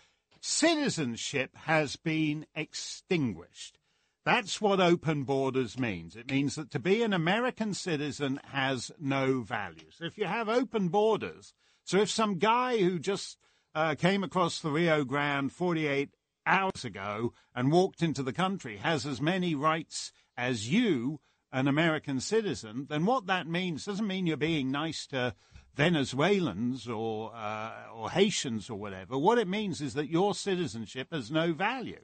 citizenship 0.41 1.55
has 1.55 1.95
been 1.95 2.45
extinguished. 2.55 3.79
That's 4.25 4.59
what 4.59 4.79
open 4.79 5.23
borders 5.23 5.77
means. 5.77 6.15
It 6.15 6.31
means 6.31 6.55
that 6.55 6.71
to 6.71 6.79
be 6.79 7.03
an 7.03 7.13
American 7.13 7.75
citizen 7.75 8.39
has 8.45 8.91
no 8.99 9.41
value. 9.41 9.91
So 9.91 10.05
if 10.05 10.17
you 10.17 10.25
have 10.25 10.49
open 10.49 10.87
borders, 10.87 11.53
so 11.83 11.99
if 11.99 12.09
some 12.09 12.39
guy 12.39 12.77
who 12.77 12.97
just 12.97 13.37
uh, 13.75 13.93
came 13.93 14.23
across 14.23 14.59
the 14.59 14.71
Rio 14.71 15.03
Grande 15.03 15.51
48 15.51 16.09
hours 16.47 16.83
ago 16.83 17.33
and 17.53 17.71
walked 17.71 18.01
into 18.01 18.23
the 18.23 18.33
country 18.33 18.77
has 18.77 19.05
as 19.05 19.21
many 19.21 19.53
rights 19.53 20.11
as 20.35 20.71
you, 20.71 21.19
an 21.51 21.67
American 21.67 22.19
citizen, 22.19 22.87
then 22.89 23.05
what 23.05 23.27
that 23.27 23.47
means 23.47 23.85
doesn't 23.85 24.07
mean 24.07 24.25
you're 24.25 24.37
being 24.37 24.71
nice 24.71 25.05
to 25.07 25.35
Venezuelans 25.75 26.87
or 26.87 27.31
uh, 27.35 27.71
or 27.93 28.09
Haitians 28.09 28.69
or 28.69 28.79
whatever. 28.79 29.17
What 29.17 29.37
it 29.37 29.47
means 29.47 29.81
is 29.81 29.93
that 29.93 30.09
your 30.09 30.33
citizenship 30.33 31.09
has 31.11 31.29
no 31.29 31.53
value. 31.53 32.01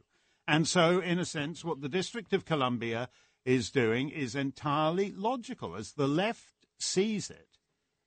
And 0.52 0.68
so, 0.68 1.00
in 1.00 1.18
a 1.18 1.24
sense, 1.24 1.64
what 1.64 1.80
the 1.80 1.88
District 1.88 2.34
of 2.34 2.44
Columbia 2.44 3.08
is 3.46 3.72
doing 3.72 4.10
is 4.10 4.36
entirely 4.36 5.14
logical. 5.16 5.78
As 5.78 5.94
the 5.94 6.10
left 6.10 6.68
sees 6.78 7.30
it, 7.30 7.48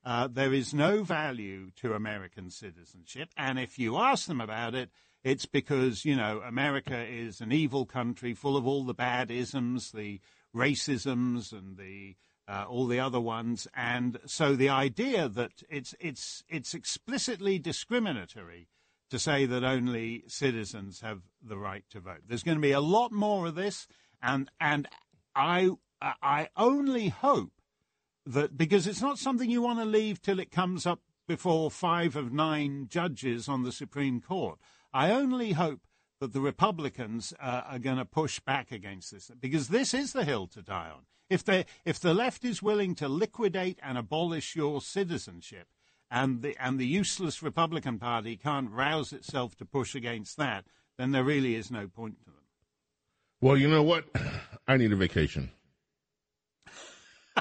uh, 0.04 0.28
there 0.28 0.52
is 0.52 0.74
no 0.74 1.04
value 1.04 1.70
to 1.76 1.94
American 1.94 2.50
citizenship. 2.50 3.30
And 3.35 3.59
if 3.59 3.78
you 3.78 3.96
ask 3.96 4.26
them 4.26 4.42
about 4.42 4.74
it, 4.74 4.90
it's 5.22 5.46
because, 5.46 6.04
you 6.04 6.16
know, 6.16 6.42
America 6.46 7.02
is 7.02 7.40
an 7.40 7.50
evil 7.50 7.87
country 7.87 8.35
full 8.35 8.59
of 8.59 8.66
all 8.66 8.85
the 8.85 8.92
bad 8.92 9.30
isms, 9.30 9.92
the 9.92 10.20
racisms, 10.54 11.50
and 11.50 11.78
the 11.78 12.16
uh, 12.46 12.66
all 12.68 12.87
the 12.87 13.00
other 13.00 13.20
ones. 13.20 13.66
And 13.74 14.18
so 14.26 14.54
the 14.54 14.68
idea 14.68 15.30
that 15.30 15.62
it's, 15.70 15.94
it's, 15.98 16.44
it's 16.50 16.74
explicitly 16.74 17.59
discriminatory 17.59 18.68
to 19.10 19.18
say 19.18 19.46
that 19.46 19.64
only 19.64 20.24
citizens 20.26 21.00
have 21.00 21.22
the 21.42 21.58
right 21.58 21.84
to 21.90 22.00
vote. 22.00 22.22
There's 22.26 22.42
going 22.42 22.58
to 22.58 22.62
be 22.62 22.72
a 22.72 22.80
lot 22.80 23.12
more 23.12 23.46
of 23.46 23.54
this, 23.54 23.86
and 24.22 24.50
and 24.60 24.88
I 25.34 25.70
I 26.00 26.48
only 26.56 27.08
hope 27.08 27.52
that 28.26 28.56
because 28.56 28.86
it's 28.86 29.02
not 29.02 29.18
something 29.18 29.50
you 29.50 29.62
want 29.62 29.78
to 29.78 29.84
leave 29.84 30.22
till 30.22 30.38
it 30.38 30.50
comes 30.50 30.86
up 30.86 31.00
before 31.26 31.70
five 31.70 32.16
of 32.16 32.32
nine 32.32 32.86
judges 32.88 33.48
on 33.48 33.62
the 33.62 33.72
Supreme 33.72 34.20
Court. 34.20 34.58
I 34.92 35.10
only 35.10 35.52
hope 35.52 35.80
that 36.20 36.32
the 36.32 36.40
Republicans 36.40 37.34
uh, 37.40 37.62
are 37.66 37.78
going 37.78 37.96
to 37.96 38.04
push 38.04 38.40
back 38.40 38.70
against 38.70 39.10
this 39.10 39.30
because 39.40 39.68
this 39.68 39.92
is 39.92 40.12
the 40.12 40.24
hill 40.24 40.46
to 40.48 40.62
die 40.62 40.90
on. 40.94 41.02
If 41.28 41.44
they 41.44 41.66
if 41.84 41.98
the 41.98 42.14
left 42.14 42.44
is 42.44 42.62
willing 42.62 42.94
to 42.96 43.08
liquidate 43.08 43.78
and 43.82 43.98
abolish 43.98 44.54
your 44.54 44.80
citizenship, 44.80 45.68
and 46.10 46.42
the 46.42 46.56
and 46.58 46.78
the 46.78 46.86
useless 46.86 47.42
Republican 47.42 47.98
Party 47.98 48.36
can't 48.36 48.70
rouse 48.70 49.12
itself 49.12 49.56
to 49.56 49.64
push 49.64 49.94
against 49.94 50.36
that, 50.36 50.64
then 50.98 51.12
there 51.12 51.24
really 51.24 51.54
is 51.54 51.70
no 51.70 51.88
point 51.88 52.18
to 52.20 52.26
them. 52.26 52.34
Well, 53.40 53.56
you 53.56 53.68
know 53.68 53.82
what? 53.82 54.04
I 54.68 54.76
need 54.76 54.92
a 54.92 54.96
vacation. 54.96 55.50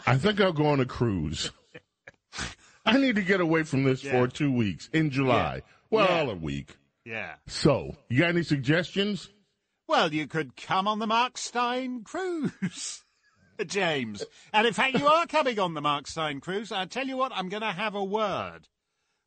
I 0.07 0.17
think 0.17 0.41
I'll 0.41 0.53
go 0.53 0.65
on 0.65 0.79
a 0.79 0.85
cruise. 0.85 1.51
I 2.85 2.97
need 2.97 3.15
to 3.15 3.21
get 3.21 3.39
away 3.39 3.63
from 3.63 3.83
this 3.83 4.03
yeah. 4.03 4.11
for 4.11 4.27
two 4.27 4.51
weeks 4.51 4.89
in 4.91 5.09
July. 5.11 5.55
Yeah. 5.55 5.61
Well, 5.91 6.25
yeah. 6.25 6.31
a 6.31 6.35
week. 6.35 6.75
Yeah. 7.05 7.35
So, 7.47 7.95
you 8.09 8.19
got 8.19 8.29
any 8.29 8.43
suggestions? 8.43 9.29
Well, 9.87 10.13
you 10.13 10.27
could 10.27 10.55
come 10.55 10.87
on 10.87 10.99
the 10.99 11.07
Mark 11.07 11.37
Steyn 11.37 12.03
cruise. 12.03 13.03
James. 13.65 14.23
And 14.51 14.67
in 14.67 14.73
fact, 14.73 14.97
you 14.97 15.07
are 15.07 15.27
coming 15.27 15.59
on 15.59 15.73
the 15.73 15.81
Mark 15.81 16.07
Steyn 16.07 16.39
cruise. 16.39 16.71
I 16.71 16.85
tell 16.85 17.07
you 17.07 17.17
what, 17.17 17.31
I'm 17.33 17.49
going 17.49 17.61
to 17.61 17.71
have 17.71 17.95
a 17.95 18.03
word 18.03 18.67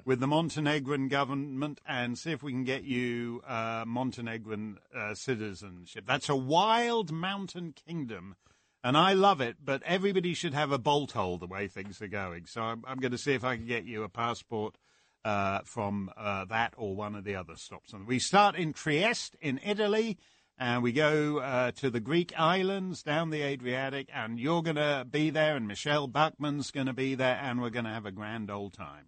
with 0.04 0.20
the 0.20 0.26
Montenegrin 0.26 1.08
government 1.08 1.80
and 1.86 2.16
see 2.16 2.30
if 2.30 2.42
we 2.42 2.52
can 2.52 2.64
get 2.64 2.84
you 2.84 3.42
uh, 3.46 3.84
Montenegrin 3.86 4.78
uh, 4.96 5.14
citizenship. 5.14 6.04
That's 6.06 6.28
a 6.28 6.36
wild 6.36 7.10
mountain 7.10 7.72
kingdom, 7.72 8.36
and 8.84 8.96
I 8.96 9.14
love 9.14 9.40
it. 9.40 9.56
But 9.64 9.82
everybody 9.84 10.32
should 10.32 10.54
have 10.54 10.70
a 10.70 10.78
bolt 10.78 11.12
hole 11.12 11.38
the 11.38 11.46
way 11.46 11.66
things 11.66 12.00
are 12.00 12.08
going. 12.08 12.46
So 12.46 12.62
I'm, 12.62 12.84
I'm 12.86 12.98
going 12.98 13.12
to 13.12 13.18
see 13.18 13.34
if 13.34 13.42
I 13.42 13.56
can 13.56 13.66
get 13.66 13.84
you 13.84 14.02
a 14.02 14.08
passport. 14.08 14.76
Uh, 15.24 15.60
from 15.64 16.08
uh, 16.16 16.44
that 16.44 16.72
or 16.76 16.94
one 16.94 17.16
of 17.16 17.24
the 17.24 17.34
other 17.34 17.56
stops. 17.56 17.92
And 17.92 18.06
we 18.06 18.20
start 18.20 18.54
in 18.54 18.72
Trieste 18.72 19.34
in 19.40 19.58
Italy, 19.66 20.18
and 20.58 20.82
we 20.82 20.92
go 20.92 21.38
uh, 21.38 21.70
to 21.72 21.90
the 21.90 22.00
Greek 22.00 22.32
islands 22.38 23.02
down 23.02 23.30
the 23.30 23.42
Adriatic, 23.42 24.08
and 24.12 24.38
you're 24.38 24.62
going 24.62 24.76
to 24.76 25.06
be 25.08 25.30
there, 25.30 25.56
and 25.56 25.68
Michele 25.68 26.08
Bachmann's 26.08 26.70
going 26.70 26.86
to 26.86 26.92
be 26.92 27.14
there, 27.14 27.38
and 27.42 27.60
we're 27.60 27.70
going 27.70 27.84
to 27.84 27.90
have 27.90 28.06
a 28.06 28.12
grand 28.12 28.50
old 28.50 28.72
time. 28.72 29.06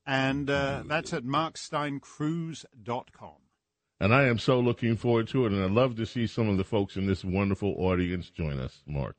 and 0.07 0.49
uh, 0.49 0.85
that's 0.87 1.13
at 1.13 1.25
marksteyncruise.com. 1.25 3.35
And 4.01 4.15
I 4.15 4.23
am 4.25 4.39
so 4.39 4.59
looking 4.59 4.97
forward 4.97 5.29
to 5.29 5.45
it, 5.45 5.53
and 5.53 5.63
I'd 5.63 5.73
love 5.73 5.97
to 5.97 6.07
see 6.07 6.27
some 6.27 6.49
of 6.49 6.57
the 6.57 6.65
folks 6.65 6.97
in 6.97 7.07
this 7.07 7.23
wonderful 7.25 7.75
audience 7.77 8.31
join 8.31 8.59
us, 8.59 8.83
Mark. 8.87 9.17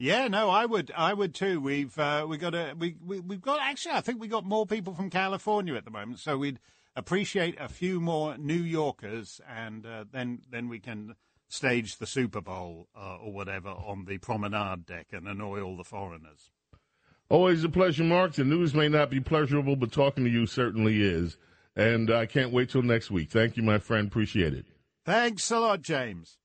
Yeah, 0.00 0.26
no, 0.26 0.50
I 0.50 0.66
would, 0.66 0.90
I 0.96 1.14
would 1.14 1.32
too. 1.32 1.60
We've 1.60 1.96
uh, 1.96 2.26
we 2.28 2.38
got 2.38 2.56
a 2.56 2.74
we, 2.76 2.96
we 3.06 3.20
we've 3.20 3.40
got 3.40 3.60
actually, 3.60 3.94
I 3.94 4.00
think 4.00 4.20
we 4.20 4.26
got 4.26 4.44
more 4.44 4.66
people 4.66 4.94
from 4.94 5.10
California 5.10 5.74
at 5.74 5.84
the 5.84 5.92
moment, 5.92 6.18
so 6.18 6.38
we'd 6.38 6.58
appreciate 6.96 7.54
a 7.60 7.68
few 7.68 8.00
more 8.00 8.36
New 8.36 8.54
Yorkers, 8.54 9.40
and 9.48 9.86
uh, 9.86 10.06
then 10.10 10.40
then 10.50 10.68
we 10.68 10.80
can 10.80 11.14
stage 11.52 11.98
the 11.98 12.06
Super 12.06 12.40
Bowl 12.40 12.88
uh, 12.96 13.16
or 13.16 13.32
whatever 13.32 13.68
on 13.68 14.06
the 14.06 14.18
promenade 14.18 14.86
deck 14.86 15.08
and 15.12 15.28
annoy 15.28 15.60
all 15.60 15.76
the 15.76 15.84
foreigners. 15.84 16.50
Always 17.28 17.62
a 17.64 17.68
pleasure, 17.68 18.04
Mark. 18.04 18.32
The 18.32 18.44
news 18.44 18.74
may 18.74 18.88
not 18.88 19.10
be 19.10 19.20
pleasurable, 19.20 19.76
but 19.76 19.92
talking 19.92 20.24
to 20.24 20.30
you 20.30 20.46
certainly 20.46 21.02
is. 21.02 21.36
And 21.76 22.10
I 22.10 22.26
can't 22.26 22.52
wait 22.52 22.70
till 22.70 22.82
next 22.82 23.10
week. 23.10 23.30
Thank 23.30 23.56
you, 23.56 23.62
my 23.62 23.78
friend. 23.78 24.08
Appreciate 24.08 24.52
it. 24.54 24.66
Thanks 25.04 25.50
a 25.50 25.58
lot, 25.58 25.82
James. 25.82 26.38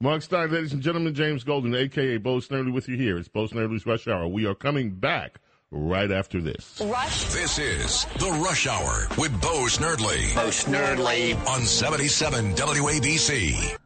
Mark 0.00 0.22
Steyn, 0.22 0.50
ladies 0.50 0.72
and 0.72 0.82
gentlemen, 0.82 1.14
James 1.14 1.44
Golden, 1.44 1.74
a.k.a. 1.74 2.18
Bo 2.18 2.38
Snerdley, 2.38 2.72
with 2.72 2.88
you 2.88 2.96
here. 2.96 3.16
It's 3.16 3.28
Bo 3.28 3.46
Snerdley's 3.46 3.86
Rush 3.86 4.08
Hour. 4.08 4.26
We 4.26 4.44
are 4.46 4.54
coming 4.54 4.90
back 4.90 5.38
right 5.70 6.10
after 6.10 6.40
this. 6.40 6.80
Rush. 6.84 7.24
This 7.26 7.58
is 7.58 8.04
The 8.18 8.30
Rush 8.44 8.66
Hour 8.66 9.06
with 9.16 9.32
Bo 9.40 9.66
Snerdley 9.66 10.34
Bo 10.34 10.48
Snerdley. 10.48 11.36
on 11.46 11.60
77 11.62 12.54
WABC. 12.54 13.76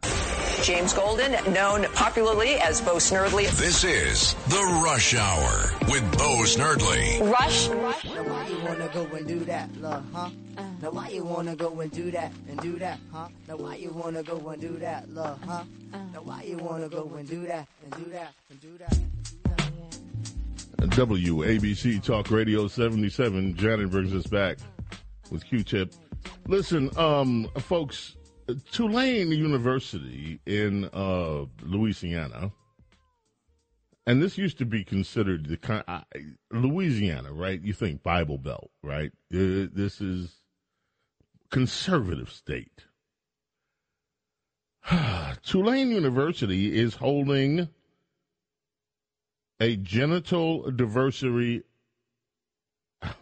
James 0.68 0.92
Golden, 0.92 1.32
known 1.54 1.84
popularly 1.94 2.56
as 2.56 2.82
Bo 2.82 2.96
Snerdley. 2.96 3.48
This 3.56 3.84
is 3.84 4.34
The 4.48 4.82
Rush 4.84 5.14
Hour 5.14 5.70
with 5.88 6.02
Bo 6.18 6.42
Snerdley. 6.44 7.22
Rush. 7.32 7.70
Now 7.70 8.22
why 8.24 8.46
you 8.48 8.58
wanna 8.58 8.90
go 8.92 9.04
and 9.16 9.26
do 9.26 9.38
that, 9.46 9.74
love, 9.80 10.04
huh? 10.12 10.28
Now 10.82 10.90
why 10.90 11.08
you 11.08 11.24
wanna 11.24 11.56
go 11.56 11.80
and 11.80 11.90
do 11.90 12.10
that 12.10 12.32
and 12.50 12.60
do 12.60 12.78
that, 12.80 12.98
huh? 13.10 13.28
Now 13.48 13.56
why 13.56 13.76
you 13.76 13.92
wanna 13.92 14.22
go 14.22 14.36
and 14.50 14.60
do 14.60 14.76
that, 14.76 15.08
love, 15.08 15.40
huh? 15.46 15.64
Now 16.12 16.20
why 16.20 16.42
you 16.42 16.58
wanna 16.58 16.90
go 16.90 17.10
and 17.16 17.26
do 17.26 17.46
that 17.46 17.66
and 17.84 18.04
do 18.04 18.10
that 18.10 18.34
and 18.50 18.60
do 18.60 18.76
that? 18.76 18.98
And 20.80 20.90
do 20.90 21.06
that? 21.06 21.08
WABC 21.08 22.04
Talk 22.04 22.30
Radio 22.30 22.68
77. 22.68 23.56
Janet 23.56 23.90
brings 23.90 24.14
us 24.14 24.26
back 24.26 24.58
with 25.30 25.46
Q-Tip. 25.46 25.94
Listen, 26.46 26.90
um, 26.98 27.48
folks, 27.56 28.17
Tulane 28.72 29.30
University 29.30 30.40
in 30.46 30.86
uh, 30.92 31.44
Louisiana, 31.62 32.52
and 34.06 34.22
this 34.22 34.38
used 34.38 34.58
to 34.58 34.64
be 34.64 34.84
considered 34.84 35.46
the 35.46 35.58
kind 35.58 35.84
Louisiana, 36.50 37.32
right? 37.32 37.60
You 37.60 37.74
think 37.74 38.02
Bible 38.02 38.38
Belt, 38.38 38.70
right? 38.82 39.12
Uh, 39.32 39.68
this 39.72 40.00
is 40.00 40.36
conservative 41.50 42.30
state. 42.30 42.84
Tulane 45.42 45.90
University 45.90 46.78
is 46.78 46.94
holding 46.94 47.68
a 49.60 49.76
genital 49.76 50.70
diversity 50.70 51.64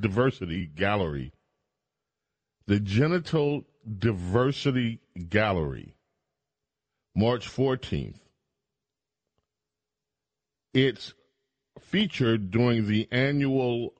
diversity 0.00 0.66
gallery. 0.66 1.32
The 2.72 2.80
Genital 2.80 3.66
Diversity 3.98 5.00
Gallery, 5.28 5.94
March 7.14 7.46
14th. 7.46 8.16
It's 10.72 11.12
featured 11.78 12.50
during 12.50 12.88
the 12.88 13.08
annual 13.12 13.92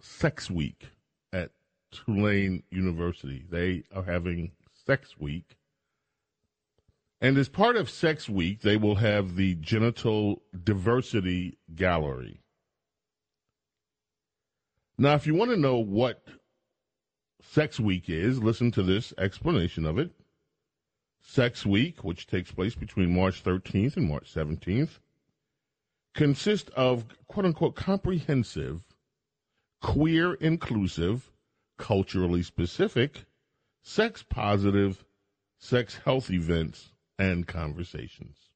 Sex 0.00 0.50
Week 0.50 0.88
at 1.32 1.52
Tulane 1.92 2.64
University. 2.72 3.44
They 3.48 3.84
are 3.94 4.02
having 4.02 4.50
Sex 4.72 5.14
Week. 5.20 5.56
And 7.20 7.38
as 7.38 7.48
part 7.48 7.76
of 7.76 7.88
Sex 7.88 8.28
Week, 8.28 8.60
they 8.60 8.76
will 8.76 8.96
have 8.96 9.36
the 9.36 9.54
Genital 9.54 10.42
Diversity 10.64 11.58
Gallery. 11.76 12.40
Now, 14.98 15.14
if 15.14 15.28
you 15.28 15.36
want 15.36 15.52
to 15.52 15.56
know 15.56 15.76
what 15.76 16.24
Sex 17.42 17.78
Week 17.78 18.08
is, 18.08 18.42
listen 18.42 18.70
to 18.72 18.82
this 18.82 19.12
explanation 19.18 19.84
of 19.84 19.98
it. 19.98 20.10
Sex 21.22 21.66
Week, 21.66 22.04
which 22.04 22.26
takes 22.26 22.52
place 22.52 22.74
between 22.74 23.14
March 23.14 23.42
13th 23.42 23.96
and 23.96 24.08
March 24.08 24.32
17th, 24.32 25.00
consists 26.14 26.70
of 26.76 27.04
quote 27.26 27.46
unquote 27.46 27.74
comprehensive, 27.76 28.82
queer 29.82 30.34
inclusive, 30.34 31.30
culturally 31.78 32.42
specific, 32.42 33.24
sex 33.82 34.22
positive, 34.22 35.04
sex 35.58 35.96
health 36.04 36.30
events 36.30 36.92
and 37.18 37.46
conversations. 37.46 38.50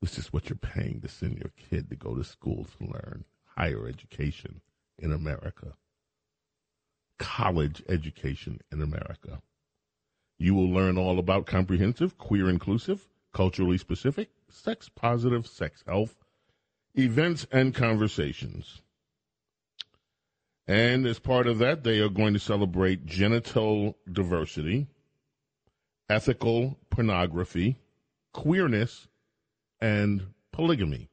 This 0.00 0.18
is 0.18 0.32
what 0.32 0.48
you're 0.48 0.56
paying 0.56 1.00
to 1.00 1.08
send 1.08 1.38
your 1.38 1.52
kid 1.56 1.90
to 1.90 1.96
go 1.96 2.14
to 2.14 2.24
school 2.24 2.66
to 2.78 2.86
learn 2.86 3.24
higher 3.56 3.86
education 3.86 4.60
in 4.98 5.12
America. 5.12 5.74
College 7.22 7.84
education 7.88 8.60
in 8.72 8.82
America. 8.82 9.40
You 10.38 10.54
will 10.54 10.68
learn 10.68 10.98
all 10.98 11.20
about 11.20 11.46
comprehensive, 11.46 12.18
queer 12.18 12.50
inclusive, 12.50 13.08
culturally 13.32 13.78
specific, 13.78 14.30
sex 14.48 14.88
positive, 14.88 15.46
sex 15.46 15.84
health, 15.86 16.16
events 16.96 17.46
and 17.52 17.72
conversations. 17.72 18.82
And 20.66 21.06
as 21.06 21.20
part 21.20 21.46
of 21.46 21.58
that, 21.58 21.84
they 21.84 22.00
are 22.00 22.08
going 22.08 22.34
to 22.34 22.40
celebrate 22.40 23.06
genital 23.06 23.96
diversity, 24.10 24.88
ethical 26.10 26.76
pornography, 26.90 27.76
queerness, 28.32 29.06
and 29.80 30.26
polygamy. 30.50 31.08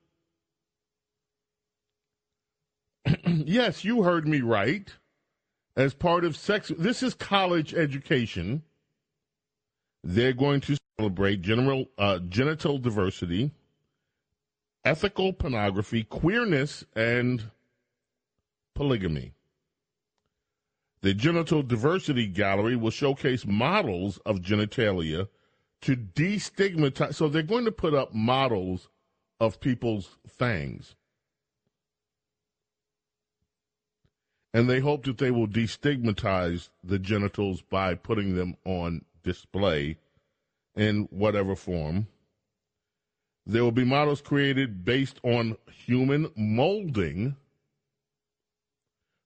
yes, 3.28 3.84
you 3.84 4.02
heard 4.02 4.28
me 4.28 4.41
right. 4.41 4.91
As 5.75 5.93
part 5.93 6.25
of 6.25 6.36
sex, 6.36 6.71
this 6.77 7.01
is 7.03 7.13
college 7.13 7.73
education. 7.73 8.63
They're 10.03 10.34
going 10.34 10.62
to 10.62 10.77
celebrate 10.97 11.41
general 11.41 11.86
uh, 11.97 12.19
genital 12.19 12.77
diversity, 12.77 13.51
ethical 14.84 15.34
pornography, 15.34 16.03
queerness, 16.03 16.84
and 16.95 17.43
polygamy. 18.75 19.34
The 21.01 21.13
Genital 21.13 21.63
Diversity 21.63 22.27
Gallery 22.27 22.75
will 22.75 22.91
showcase 22.91 23.45
models 23.45 24.17
of 24.25 24.41
genitalia 24.41 25.29
to 25.82 25.95
destigmatize. 25.95 27.15
So 27.15 27.29
they're 27.29 27.41
going 27.41 27.65
to 27.65 27.71
put 27.71 27.93
up 27.93 28.13
models 28.13 28.89
of 29.39 29.62
people's 29.62 30.17
fangs. 30.27 30.95
And 34.53 34.69
they 34.69 34.79
hope 34.79 35.05
that 35.05 35.19
they 35.19 35.31
will 35.31 35.47
destigmatize 35.47 36.69
the 36.83 36.97
genitals 36.99 37.62
by 37.62 37.95
putting 37.95 38.35
them 38.35 38.55
on 38.65 39.05
display 39.23 39.97
in 40.75 41.07
whatever 41.12 41.55
form. 41.55 42.07
There 43.45 43.63
will 43.63 43.71
be 43.71 43.83
models 43.83 44.21
created 44.21 44.85
based 44.85 45.19
on 45.23 45.57
human 45.71 46.31
molding 46.35 47.35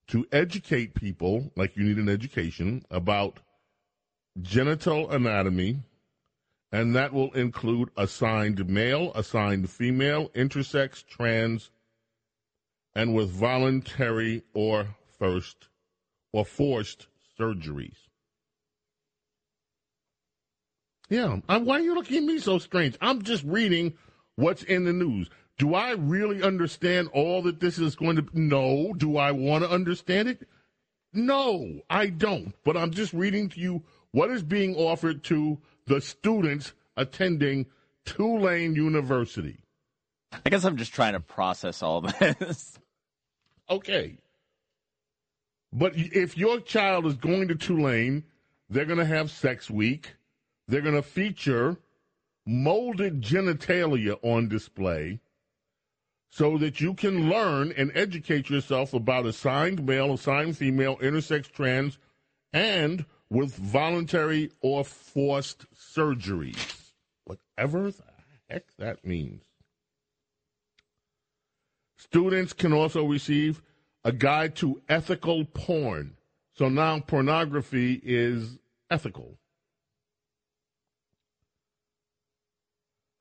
to 0.07 0.27
educate 0.31 0.93
people, 0.93 1.51
like 1.55 1.77
you 1.77 1.83
need 1.83 1.97
an 1.97 2.09
education, 2.09 2.83
about 2.91 3.39
genital 4.41 5.09
anatomy, 5.11 5.79
and 6.71 6.95
that 6.95 7.13
will 7.13 7.31
include 7.33 7.89
assigned 7.95 8.67
male, 8.67 9.11
assigned 9.15 9.69
female, 9.69 10.29
intersex, 10.29 11.05
trans, 11.05 11.69
and 12.95 13.13
with 13.13 13.29
voluntary 13.29 14.43
or 14.53 14.95
first 15.23 15.69
or 16.33 16.43
forced 16.43 17.07
surgeries. 17.39 17.95
Yeah, 21.09 21.37
I, 21.47 21.57
why 21.57 21.77
are 21.77 21.81
you 21.81 21.95
looking 21.95 22.17
at 22.17 22.23
me 22.23 22.39
so 22.39 22.57
strange? 22.57 22.97
I'm 22.99 23.21
just 23.21 23.43
reading 23.43 23.93
what's 24.35 24.63
in 24.63 24.83
the 24.83 24.91
news. 24.91 25.29
Do 25.57 25.75
I 25.75 25.91
really 25.91 26.43
understand 26.43 27.09
all 27.13 27.41
that 27.43 27.61
this 27.61 27.77
is 27.79 27.95
going 27.95 28.17
to? 28.17 28.27
No. 28.33 28.93
Do 28.97 29.17
I 29.17 29.31
want 29.31 29.63
to 29.63 29.69
understand 29.69 30.27
it? 30.27 30.47
No, 31.13 31.81
I 31.89 32.07
don't. 32.07 32.53
But 32.65 32.75
I'm 32.75 32.91
just 32.91 33.13
reading 33.13 33.47
to 33.49 33.59
you 33.59 33.83
what 34.11 34.29
is 34.29 34.43
being 34.43 34.75
offered 34.75 35.23
to 35.25 35.59
the 35.85 36.01
students 36.01 36.73
attending 36.97 37.67
Tulane 38.05 38.75
University. 38.75 39.59
I 40.45 40.49
guess 40.49 40.65
I'm 40.65 40.77
just 40.77 40.93
trying 40.93 41.13
to 41.13 41.19
process 41.19 41.81
all 41.81 42.01
this. 42.01 42.77
Okay. 43.69 44.17
But 45.73 45.93
if 45.95 46.37
your 46.37 46.59
child 46.59 47.07
is 47.07 47.15
going 47.15 47.47
to 47.47 47.55
Tulane, 47.55 48.23
they're 48.69 48.85
going 48.85 48.99
to 48.99 49.05
have 49.05 49.31
sex 49.31 49.71
week. 49.71 50.13
They're 50.67 50.81
going 50.81 50.95
to 50.95 51.01
feature 51.01 51.77
molded 52.45 53.21
genitalia 53.21 54.17
on 54.21 54.49
display 54.49 55.19
so 56.29 56.57
that 56.59 56.79
you 56.79 56.93
can 56.93 57.29
learn 57.29 57.73
and 57.75 57.91
educate 57.95 58.49
yourself 58.49 58.93
about 58.93 59.25
assigned 59.25 59.85
male, 59.85 60.13
assigned 60.13 60.57
female, 60.57 60.97
intersex, 60.97 61.51
trans, 61.51 61.97
and 62.51 63.05
with 63.29 63.55
voluntary 63.55 64.51
or 64.61 64.83
forced 64.83 65.65
surgeries. 65.75 66.91
Whatever 67.25 67.89
the 67.89 68.03
heck 68.47 68.65
that 68.77 69.03
means. 69.03 69.43
Students 71.97 72.53
can 72.53 72.73
also 72.73 73.05
receive 73.05 73.61
a 74.03 74.11
guide 74.11 74.55
to 74.57 74.81
ethical 74.89 75.45
porn. 75.45 76.17
So 76.55 76.69
now 76.69 76.99
pornography 76.99 78.01
is 78.03 78.57
ethical. 78.89 79.37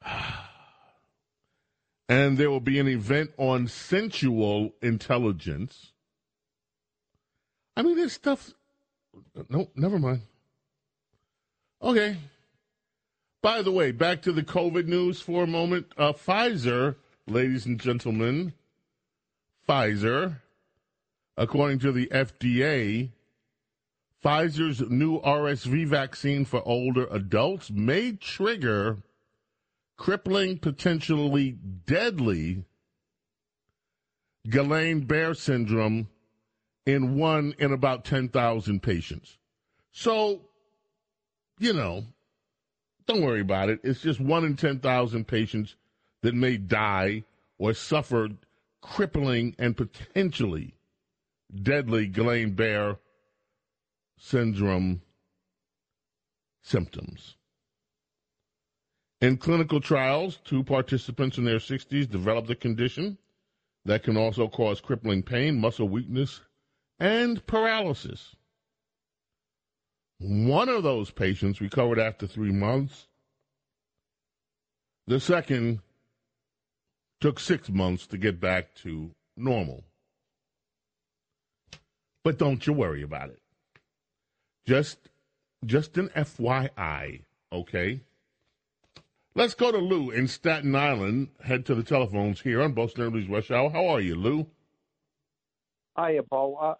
And 2.08 2.36
there 2.36 2.50
will 2.50 2.60
be 2.60 2.78
an 2.78 2.88
event 2.88 3.30
on 3.38 3.68
sensual 3.68 4.74
intelligence. 4.82 5.92
I 7.74 7.80
mean, 7.80 7.96
there's 7.96 8.12
stuff. 8.12 8.52
No, 9.48 9.70
never 9.74 9.98
mind. 9.98 10.20
Okay. 11.80 12.18
By 13.40 13.62
the 13.62 13.72
way, 13.72 13.92
back 13.92 14.20
to 14.22 14.32
the 14.32 14.42
COVID 14.42 14.86
news 14.86 15.22
for 15.22 15.44
a 15.44 15.46
moment. 15.46 15.86
Uh, 15.96 16.12
Pfizer, 16.12 16.96
ladies 17.26 17.64
and 17.64 17.80
gentlemen, 17.80 18.52
Pfizer, 19.66 20.41
according 21.36 21.78
to 21.80 21.92
the 21.92 22.06
FDA, 22.06 23.10
Pfizer's 24.24 24.80
new 24.88 25.20
RSV 25.20 25.86
vaccine 25.86 26.44
for 26.44 26.62
older 26.66 27.06
adults 27.10 27.70
may 27.70 28.12
trigger 28.12 28.98
crippling, 29.96 30.58
potentially 30.58 31.52
deadly 31.86 32.64
Guillain-Barré 34.48 35.36
syndrome 35.36 36.08
in 36.84 37.16
one 37.16 37.54
in 37.58 37.72
about 37.72 38.04
10,000 38.04 38.82
patients. 38.82 39.38
So, 39.92 40.40
you 41.58 41.72
know, 41.72 42.04
don't 43.06 43.22
worry 43.22 43.40
about 43.40 43.68
it. 43.68 43.80
It's 43.84 44.00
just 44.00 44.20
one 44.20 44.44
in 44.44 44.56
10,000 44.56 45.26
patients 45.26 45.76
that 46.22 46.34
may 46.34 46.56
die 46.56 47.24
or 47.58 47.74
suffer 47.74 48.30
crippling 48.80 49.54
and 49.58 49.76
potentially 49.76 50.74
deadly 51.54 52.08
Guillain-Barré 52.08 52.98
syndrome 54.18 55.02
symptoms. 56.62 57.36
In 59.20 59.36
clinical 59.36 59.80
trials, 59.80 60.38
two 60.44 60.64
participants 60.64 61.38
in 61.38 61.44
their 61.44 61.58
60s 61.58 62.10
developed 62.10 62.50
a 62.50 62.54
condition 62.54 63.18
that 63.84 64.02
can 64.02 64.16
also 64.16 64.48
cause 64.48 64.80
crippling 64.80 65.22
pain, 65.22 65.60
muscle 65.60 65.88
weakness, 65.88 66.40
and 66.98 67.44
paralysis. 67.46 68.36
One 70.18 70.68
of 70.68 70.84
those 70.84 71.10
patients 71.10 71.60
recovered 71.60 71.98
after 71.98 72.26
three 72.26 72.52
months. 72.52 73.08
The 75.08 75.18
second 75.18 75.80
took 77.20 77.40
six 77.40 77.68
months 77.68 78.06
to 78.08 78.18
get 78.18 78.40
back 78.40 78.74
to 78.76 79.10
normal. 79.36 79.84
But 82.24 82.38
don't 82.38 82.66
you 82.66 82.72
worry 82.72 83.02
about 83.02 83.30
it. 83.30 83.40
Just 84.66 84.98
just 85.64 85.96
an 85.96 86.08
FYI, 86.10 87.22
okay? 87.52 88.00
Let's 89.34 89.54
go 89.54 89.72
to 89.72 89.78
Lou 89.78 90.10
in 90.10 90.28
Staten 90.28 90.74
Island. 90.74 91.28
Head 91.42 91.64
to 91.66 91.74
the 91.74 91.82
telephones 91.82 92.40
here 92.40 92.62
on 92.62 92.72
Bo 92.72 92.86
Snerdley's 92.86 93.28
Rush 93.28 93.50
Hour. 93.50 93.70
How 93.70 93.86
are 93.86 94.00
you, 94.00 94.14
Lou? 94.14 94.46
Hiya, 95.96 96.22
Bo. 96.24 96.54
Uh, 96.56 96.74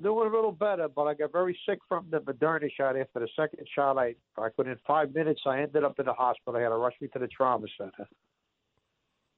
doing 0.00 0.28
a 0.28 0.34
little 0.34 0.52
better, 0.52 0.88
but 0.88 1.04
I 1.04 1.14
got 1.14 1.32
very 1.32 1.58
sick 1.66 1.78
from 1.88 2.06
the 2.10 2.18
Moderna 2.18 2.68
shot. 2.76 2.96
After 2.96 3.20
the 3.20 3.28
second 3.34 3.66
shot, 3.74 3.96
I, 3.96 4.14
I 4.36 4.48
within 4.56 4.76
five 4.86 5.14
minutes, 5.14 5.40
I 5.46 5.62
ended 5.62 5.84
up 5.84 5.98
in 5.98 6.06
the 6.06 6.12
hospital. 6.12 6.52
They 6.52 6.62
had 6.62 6.68
to 6.68 6.76
rush 6.76 6.94
me 7.00 7.08
to 7.08 7.18
the 7.18 7.28
trauma 7.28 7.66
center. 7.78 8.08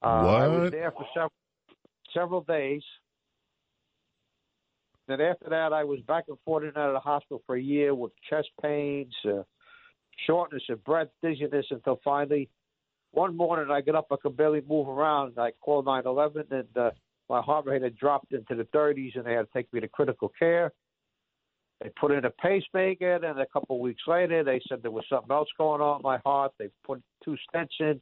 Uh, 0.02 0.06
I 0.06 0.48
was 0.48 0.70
there 0.70 0.90
for 0.90 1.06
several 1.14 1.32
several 2.12 2.40
days. 2.42 2.82
Then 5.08 5.20
after 5.20 5.48
that, 5.50 5.72
I 5.72 5.84
was 5.84 6.00
back 6.00 6.24
and 6.28 6.38
forth 6.44 6.64
and 6.64 6.76
out 6.76 6.88
of 6.88 6.94
the 6.94 7.00
hospital 7.00 7.42
for 7.46 7.56
a 7.56 7.60
year 7.60 7.94
with 7.94 8.12
chest 8.28 8.48
pains, 8.60 9.14
uh, 9.24 9.42
shortness 10.26 10.62
of 10.68 10.82
breath, 10.84 11.08
dizziness, 11.22 11.66
until 11.70 12.00
finally, 12.04 12.48
one 13.12 13.36
morning 13.36 13.70
I 13.70 13.80
got 13.80 13.94
up, 13.94 14.08
I 14.10 14.16
could 14.20 14.36
barely 14.36 14.62
move 14.68 14.88
around. 14.88 15.38
I 15.38 15.52
called 15.60 15.86
911, 15.86 16.46
and 16.50 16.76
uh, 16.76 16.90
my 17.28 17.40
heart 17.40 17.66
rate 17.66 17.82
had 17.82 17.96
dropped 17.96 18.32
into 18.32 18.54
the 18.54 18.64
30s, 18.64 19.16
and 19.16 19.24
they 19.24 19.32
had 19.32 19.46
to 19.46 19.52
take 19.54 19.72
me 19.72 19.80
to 19.80 19.88
critical 19.88 20.30
care. 20.38 20.72
They 21.82 21.90
put 22.00 22.10
in 22.10 22.24
a 22.24 22.30
pacemaker, 22.30 23.16
and 23.16 23.38
a 23.38 23.46
couple 23.46 23.76
of 23.76 23.82
weeks 23.82 24.02
later, 24.06 24.42
they 24.42 24.60
said 24.68 24.82
there 24.82 24.90
was 24.90 25.04
something 25.08 25.30
else 25.30 25.48
going 25.58 25.80
on 25.80 26.00
in 26.00 26.02
my 26.02 26.18
heart. 26.24 26.52
They 26.58 26.68
put 26.84 27.02
two 27.24 27.36
stents 27.54 27.68
in, 27.80 28.00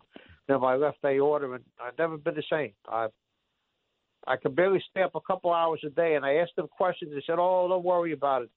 then 0.48 0.60
my 0.60 0.76
left 0.76 0.98
aorta, 1.04 1.52
and 1.52 1.64
I've 1.80 1.98
never 1.98 2.16
been 2.16 2.34
the 2.34 2.44
same. 2.50 2.72
I 2.88 3.08
I 4.26 4.36
could 4.36 4.56
barely 4.56 4.82
stay 4.90 5.02
up 5.02 5.14
a 5.14 5.20
couple 5.20 5.52
hours 5.52 5.80
a 5.84 5.90
day, 5.90 6.14
and 6.14 6.24
I 6.24 6.36
asked 6.36 6.56
them 6.56 6.68
questions. 6.68 7.12
They 7.12 7.22
said, 7.26 7.38
"Oh, 7.38 7.68
don't 7.68 7.84
worry 7.84 8.12
about 8.12 8.42
it. 8.42 8.50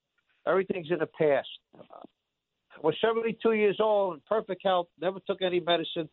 Everything's 0.45 0.91
in 0.91 0.99
the 0.99 1.07
past." 1.07 1.49
I 1.75 2.79
was 2.81 2.95
72 3.01 3.53
years 3.53 3.77
old 3.79 4.15
in 4.15 4.21
perfect 4.27 4.61
health, 4.63 4.87
never 5.01 5.19
took 5.25 5.41
any 5.41 5.59
medicine. 5.59 6.09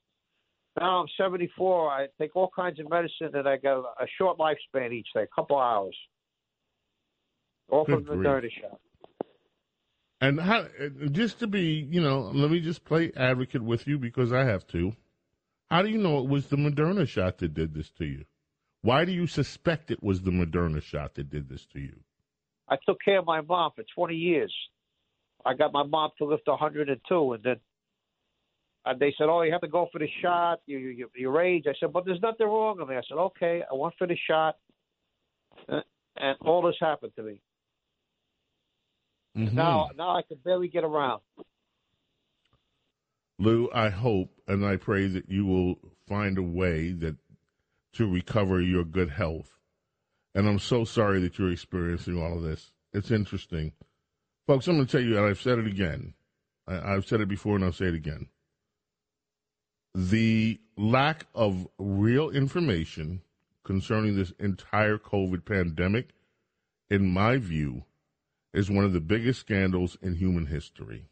Now 0.81 1.01
I'm 1.01 1.09
74. 1.17 1.91
I 1.91 2.07
take 2.19 2.35
all 2.35 2.51
kinds 2.55 2.81
of 2.81 2.89
medicine, 2.89 3.31
and 3.35 3.49
I 3.49 3.59
got 3.59 3.85
a 4.01 4.07
short 4.19 4.39
lifespan 4.39 4.93
each 4.93 5.09
day, 5.15 5.23
a 5.23 5.27
couple 5.27 5.59
hours. 5.59 5.97
All 7.69 7.85
from 7.85 8.05
the. 8.05 8.13
Moderna 8.13 8.51
shot. 8.51 8.81
And 10.21 10.41
how, 10.41 10.67
just 11.11 11.39
to 11.41 11.47
be, 11.47 11.87
you 11.91 12.01
know, 12.01 12.31
let 12.33 12.51
me 12.51 12.61
just 12.61 12.85
play 12.85 13.13
advocate 13.15 13.63
with 13.63 13.87
you 13.87 13.99
because 13.99 14.33
I 14.33 14.45
have 14.45 14.67
to. 14.69 14.95
How 15.71 15.83
do 15.83 15.91
you 15.91 15.99
know 15.99 16.19
it 16.19 16.29
was 16.29 16.47
the 16.47 16.57
Moderna 16.57 17.07
shot 17.07 17.39
that 17.39 17.53
did 17.53 17.75
this 17.75 17.91
to 17.99 18.05
you? 18.05 18.25
Why 18.85 19.07
do 19.07 19.13
you 19.13 19.27
suspect 19.27 19.91
it 19.91 20.03
was 20.03 20.21
the 20.21 20.31
Moderna 20.31 20.83
shot 20.83 21.15
that 21.15 21.31
did 21.31 21.49
this 21.49 21.65
to 21.73 21.81
you? 21.81 22.01
I 22.69 22.77
took 22.87 22.99
care 23.03 23.19
of 23.19 23.25
my 23.25 23.41
mom 23.41 23.71
for 23.75 23.83
20 23.95 24.15
years. 24.15 24.55
I 25.43 25.55
got 25.55 25.73
my 25.73 25.85
mom 25.85 26.11
to 26.19 26.27
lift 26.27 26.47
102, 26.47 27.33
and 27.33 27.43
then 27.43 27.57
uh, 28.85 28.93
they 29.01 29.15
said, 29.17 29.29
"Oh, 29.31 29.41
you 29.41 29.53
have 29.53 29.63
to 29.63 29.69
go 29.69 29.89
for 29.91 29.99
the 30.01 30.09
shot. 30.21 30.61
You, 30.67 30.77
you, 30.77 30.91
you, 30.91 31.11
your 31.17 31.41
age." 31.41 31.65
I 31.67 31.73
said, 31.81 31.95
"But 31.95 32.05
there's 32.05 32.21
nothing 32.21 32.47
wrong 32.47 32.77
with 32.79 32.89
me." 32.91 32.97
I 32.97 33.01
said, 33.09 33.17
"Okay, 33.17 33.63
I 33.63 33.75
went 33.75 33.95
for 33.97 34.07
the 34.07 34.19
shot," 34.29 34.57
and 35.69 36.37
all 36.43 36.61
this 36.61 36.77
happened 36.79 37.13
to 37.17 37.23
me. 37.23 37.41
Mhm. 39.35 39.55
Now, 39.55 39.89
now 39.97 40.15
I 40.15 40.23
can 40.29 40.37
barely 40.45 40.69
get 40.69 40.85
around. 40.85 41.23
Lou, 43.39 43.71
I 43.75 43.89
hope 43.89 44.31
and 44.47 44.65
I 44.65 44.77
pray 44.77 45.07
that 45.09 45.29
you 45.31 45.47
will 45.47 45.77
find 46.07 46.37
a 46.39 46.43
way 46.43 46.93
that 46.93 47.17
to 47.95 48.11
recover 48.11 48.61
your 48.61 48.85
good 48.85 49.11
health. 49.11 49.51
And 50.35 50.49
I'm 50.49 50.59
so 50.59 50.85
sorry 50.85 51.21
that 51.21 51.39
you're 51.39 51.53
experiencing 51.53 52.21
all 52.21 52.37
of 52.37 52.43
this. 52.43 52.73
It's 52.93 53.11
interesting. 53.11 53.73
Folks, 54.47 54.67
I'm 54.67 54.77
going 54.77 54.87
to 54.87 54.93
tell 54.93 55.01
you, 55.01 55.17
and 55.17 55.27
I've 55.27 55.41
said 55.41 55.59
it 55.59 55.67
again. 55.67 56.15
I, 56.67 56.95
I've 56.95 57.07
said 57.07 57.21
it 57.21 57.29
before 57.29 57.57
and 57.57 57.65
I'll 57.65 57.73
say 57.73 57.87
it 57.87 57.95
again. 57.95 58.29
The 59.95 60.61
lack 60.77 61.27
of 61.35 61.69
real 61.79 62.31
information 62.31 63.23
concerning 63.65 64.17
this 64.17 64.33
entire 64.39 64.99
COVID 64.99 65.45
pandemic, 65.45 66.11
in 66.91 67.13
my 67.13 67.39
view, 67.39 67.85
is 68.53 68.71
one 68.71 68.85
of 68.85 68.93
the 68.93 69.01
biggest 69.01 69.41
scandals 69.41 69.97
in 70.03 70.15
human 70.15 70.47
history. 70.47 71.07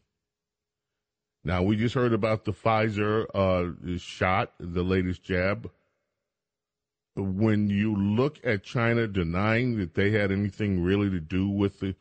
Now, 1.43 1.61
we 1.61 1.75
just 1.75 1.95
heard 1.95 2.13
about 2.13 2.45
the 2.45 2.53
Pfizer 2.53 3.25
uh, 3.33 3.97
shot, 3.97 4.53
the 4.59 4.83
latest 4.83 5.23
jab. 5.23 5.69
When 7.15 7.69
you 7.69 7.95
look 7.95 8.39
at 8.43 8.63
China 8.63 9.07
denying 9.07 9.77
that 9.77 9.93
they 9.93 10.11
had 10.11 10.31
anything 10.31 10.81
really 10.81 11.09
to 11.09 11.19
do 11.19 11.47
with 11.47 11.79
the 11.79 11.95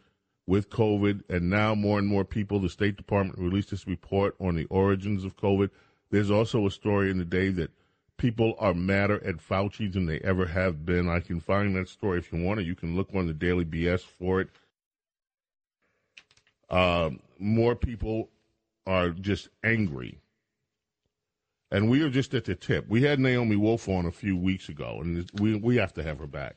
with 0.47 0.71
COVID, 0.71 1.23
and 1.29 1.49
now 1.49 1.75
more 1.75 1.99
and 1.99 2.09
more 2.09 2.25
people, 2.25 2.59
the 2.59 2.69
State 2.69 2.97
Department 2.97 3.39
released 3.39 3.71
this 3.71 3.87
report 3.87 4.35
on 4.41 4.57
the 4.57 4.65
origins 4.67 5.25
of 5.25 5.37
COVID. 5.37 5.71
There's 6.11 6.31
also 6.31 6.67
a 6.67 6.71
story 6.71 7.11
in 7.11 7.19
the 7.19 7.25
day 7.25 7.51
that 7.51 7.71
people 8.17 8.55
are 8.59 8.75
madder 8.75 9.23
at 9.25 9.37
Fauci 9.37 9.93
than 9.93 10.07
they 10.07 10.19
ever 10.21 10.47
have 10.47 10.85
been. 10.85 11.09
I 11.09 11.21
can 11.21 11.41
find 11.41 11.77
that 11.77 11.89
story 11.89 12.19
if 12.19 12.33
you 12.33 12.43
want 12.43 12.61
it. 12.61 12.67
You 12.67 12.75
can 12.75 12.97
look 12.97 13.09
on 13.15 13.27
the 13.27 13.33
Daily 13.33 13.65
BS 13.65 14.01
for 14.01 14.41
it. 14.41 14.49
Um, 16.71 17.21
more 17.39 17.77
people 17.77 18.31
are 18.87 19.11
just 19.11 19.49
angry. 19.63 20.19
And 21.73 21.89
we 21.89 22.03
are 22.03 22.11
just 22.11 22.35
at 22.35 22.45
the 22.45 22.55
tip. 22.55 22.87
We 22.87 23.03
had 23.03 23.19
Naomi 23.19 23.57
Wolf 23.57 23.89
on 23.89 24.05
a 24.05 24.13
few 24.13 24.37
weeks 24.37 24.69
ago, 24.69 24.99
and 25.01 25.29
we 25.41 25.57
we 25.57 25.77
have 25.77 25.95
to 25.95 26.03
have 26.03 26.19
her 26.19 26.27
back 26.27 26.57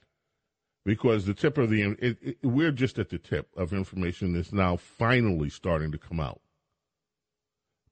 because 0.84 1.26
the 1.26 1.34
tip 1.34 1.58
of 1.58 1.70
the 1.70 1.96
it, 2.00 2.18
it, 2.22 2.38
we're 2.44 2.74
just 2.74 3.00
at 3.00 3.10
the 3.10 3.18
tip 3.18 3.48
of 3.56 3.72
information 3.72 4.34
that's 4.34 4.52
now 4.52 4.76
finally 4.76 5.50
starting 5.50 5.94
to 5.94 5.98
come 5.98 6.20
out. 6.20 6.42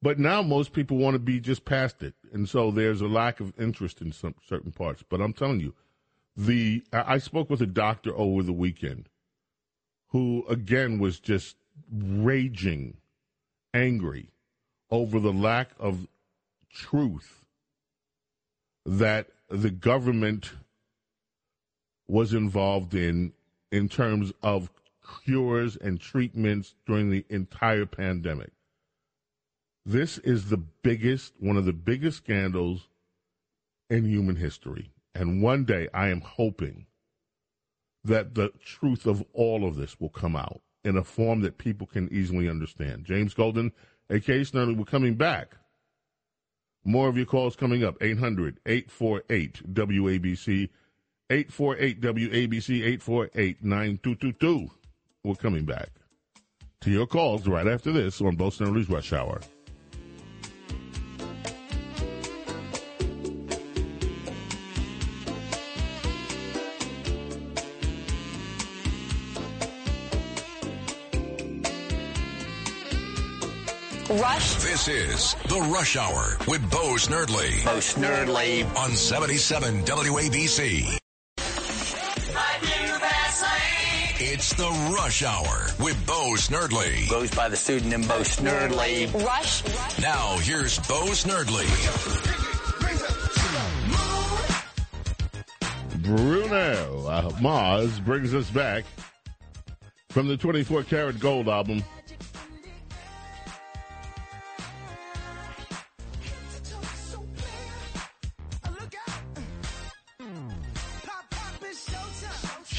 But 0.02 0.20
now 0.20 0.42
most 0.42 0.74
people 0.74 0.98
want 0.98 1.16
to 1.16 1.20
be 1.20 1.40
just 1.40 1.64
past 1.64 2.04
it, 2.04 2.14
and 2.34 2.50
so 2.50 2.72
there's 2.72 3.00
a 3.00 3.08
lack 3.08 3.40
of 3.40 3.58
interest 3.58 4.02
in 4.02 4.12
some 4.12 4.36
certain 4.46 4.74
parts. 4.74 5.02
But 5.08 5.22
I'm 5.22 5.32
telling 5.32 5.62
you, 5.62 5.74
the 6.36 6.84
I 6.92 7.14
I 7.14 7.18
spoke 7.20 7.50
with 7.50 7.62
a 7.62 7.66
doctor 7.66 8.14
over 8.18 8.44
the 8.44 8.52
weekend, 8.52 9.08
who 10.10 10.44
again 10.50 11.00
was 11.00 11.22
just 11.22 11.56
raging, 11.90 12.98
angry 13.74 14.32
over 14.92 15.22
the 15.22 15.32
lack 15.32 15.70
of 15.80 16.06
truth 16.74 17.46
that 18.86 19.28
the 19.50 19.70
government 19.70 20.52
was 22.08 22.34
involved 22.34 22.94
in 22.94 23.34
in 23.72 23.88
terms 23.90 24.32
of 24.42 24.70
cures 25.24 25.76
and 25.76 26.00
treatments 26.00 26.76
during 26.86 27.10
the 27.10 27.26
entire 27.30 27.86
pandemic. 27.86 28.52
This 29.86 30.18
is 30.20 30.50
the 30.50 30.58
biggest, 30.58 31.34
one 31.40 31.58
of 31.58 31.66
the 31.66 31.74
biggest 31.74 32.18
scandals 32.18 32.88
in 33.90 34.06
human 34.06 34.36
history. 34.36 34.92
And 35.16 35.42
one 35.42 35.66
day 35.66 35.88
I 35.94 36.10
am 36.10 36.22
hoping 36.22 36.86
that 38.04 38.36
the 38.36 38.52
truth 38.64 39.06
of 39.06 39.24
all 39.34 39.68
of 39.68 39.76
this 39.76 40.00
will 40.00 40.10
come 40.10 40.36
out 40.36 40.62
in 40.84 40.98
a 40.98 41.04
form 41.04 41.42
that 41.42 41.58
people 41.58 41.88
can 41.88 42.10
easily 42.12 42.50
understand. 42.50 43.06
James 43.06 43.34
Golden, 43.34 43.72
aka 44.10 44.42
Snerdley, 44.42 44.78
we're 44.78 44.86
coming 44.86 45.16
back. 45.16 45.56
More 46.86 47.08
of 47.08 47.18
your 47.18 47.26
calls 47.26 47.56
coming 47.56 47.84
up. 47.84 47.96
800 48.02 48.60
848 48.66 49.74
WABC. 49.74 50.70
848 51.30 52.02
WABC 52.02 52.70
848 52.76 53.64
9222. 53.64 54.70
We're 55.24 55.36
coming 55.36 55.66
back 55.66 55.90
to 56.82 56.92
your 56.92 57.08
calls 57.08 57.48
right 57.48 57.68
after 57.68 57.92
this 57.92 58.22
on 58.22 58.36
Bo 58.36 58.50
Snerdley's 58.50 58.90
Rush 58.90 59.14
Hour. 59.14 59.40
Rush. 74.22 74.56
This 74.56 74.88
is 74.88 75.36
The 75.48 75.60
Rush 75.74 75.96
Hour 75.96 76.38
with 76.48 76.62
Bo 76.70 76.96
Snerdley. 76.98 77.66
Bo 77.66 77.78
Snerdley. 77.78 78.64
On 78.78 78.92
77 78.92 79.84
WABC. 79.86 80.98
It's 84.20 84.54
The 84.54 84.94
Rush 84.96 85.24
Hour 85.24 85.68
with 85.80 86.06
Bo 86.06 86.34
Snerdley. 86.36 87.10
Goes 87.10 87.32
by 87.32 87.50
the 87.50 87.56
pseudonym 87.56 88.02
Bo 88.02 88.20
Snerdley. 88.20 89.12
Rush. 89.26 89.64
Now 90.00 90.38
here's 90.38 90.78
Bo 90.80 91.06
Snerdley. 91.08 91.70
Bruno 96.04 97.08
uh, 97.08 97.32
Mars 97.42 98.00
brings 98.00 98.36
us 98.36 98.50
back 98.52 98.84
from 100.10 100.28
the 100.28 100.38
24 100.38 100.84
Karat 100.84 101.20
Gold 101.20 101.50
album. 101.50 101.84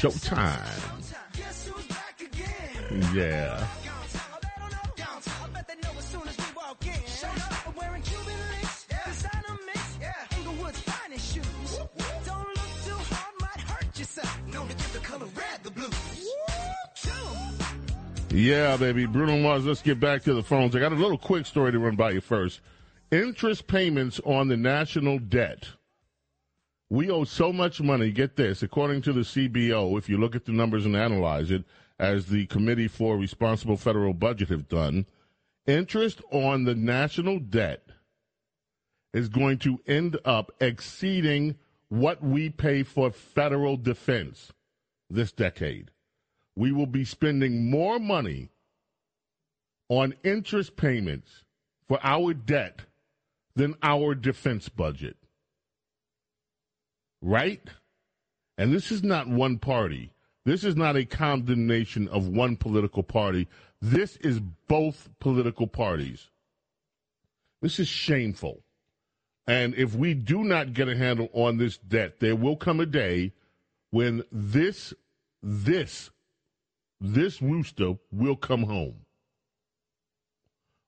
Showtime. 0.05 1.15
Yeah. 3.15 3.67
Yeah, 18.31 18.77
baby. 18.77 19.05
Bruno 19.05 19.39
Mars, 19.39 19.65
let's 19.65 19.81
get 19.81 19.99
back 19.99 20.21
to 20.23 20.33
the 20.33 20.43
phones. 20.43 20.75
I 20.75 20.79
got 20.79 20.91
a 20.91 20.95
little 20.95 21.17
quick 21.17 21.47
story 21.47 21.71
to 21.71 21.79
run 21.79 21.95
by 21.95 22.11
you 22.11 22.21
first. 22.21 22.61
Interest 23.09 23.65
payments 23.65 24.19
on 24.23 24.49
the 24.49 24.57
national 24.57 25.17
debt. 25.17 25.69
We 26.89 27.09
owe 27.09 27.23
so 27.23 27.51
much 27.51 27.81
money. 27.81 28.11
Get 28.11 28.35
this. 28.35 28.61
According 28.61 29.01
to 29.03 29.13
the 29.13 29.21
CBO, 29.21 29.97
if 29.97 30.07
you 30.07 30.17
look 30.17 30.35
at 30.35 30.45
the 30.45 30.51
numbers 30.51 30.85
and 30.85 30.95
analyze 30.95 31.51
it, 31.51 31.63
as 31.99 32.27
the 32.27 32.45
Committee 32.47 32.87
for 32.87 33.17
Responsible 33.17 33.77
Federal 33.77 34.13
Budget 34.13 34.49
have 34.49 34.67
done, 34.67 35.05
interest 35.65 36.21
on 36.31 36.65
the 36.65 36.75
national 36.75 37.39
debt 37.39 37.83
is 39.13 39.29
going 39.29 39.57
to 39.59 39.79
end 39.87 40.17
up 40.25 40.51
exceeding 40.59 41.55
what 41.89 42.21
we 42.21 42.49
pay 42.49 42.83
for 42.83 43.11
federal 43.11 43.77
defense 43.77 44.51
this 45.09 45.31
decade. 45.31 45.91
We 46.55 46.71
will 46.71 46.87
be 46.87 47.05
spending 47.05 47.69
more 47.69 47.99
money 47.99 48.49
on 49.89 50.15
interest 50.23 50.75
payments 50.75 51.43
for 51.87 51.99
our 52.03 52.33
debt 52.33 52.81
than 53.55 53.75
our 53.81 54.15
defense 54.15 54.67
budget. 54.67 55.15
Right? 57.21 57.61
And 58.57 58.73
this 58.73 58.91
is 58.91 59.03
not 59.03 59.27
one 59.27 59.57
party. 59.57 60.13
This 60.45 60.63
is 60.63 60.75
not 60.75 60.95
a 60.95 61.05
condemnation 61.05 62.07
of 62.09 62.27
one 62.27 62.55
political 62.55 63.03
party. 63.03 63.47
This 63.81 64.15
is 64.17 64.39
both 64.67 65.09
political 65.19 65.67
parties. 65.67 66.29
This 67.61 67.79
is 67.79 67.87
shameful. 67.87 68.61
And 69.47 69.75
if 69.75 69.95
we 69.95 70.13
do 70.13 70.43
not 70.43 70.73
get 70.73 70.87
a 70.87 70.95
handle 70.95 71.29
on 71.33 71.57
this 71.57 71.77
debt, 71.77 72.19
there 72.19 72.35
will 72.35 72.55
come 72.55 72.79
a 72.79 72.85
day 72.85 73.33
when 73.91 74.23
this, 74.31 74.93
this, 75.41 76.09
this 76.99 77.41
rooster 77.41 77.95
will 78.11 78.35
come 78.35 78.63
home. 78.63 79.05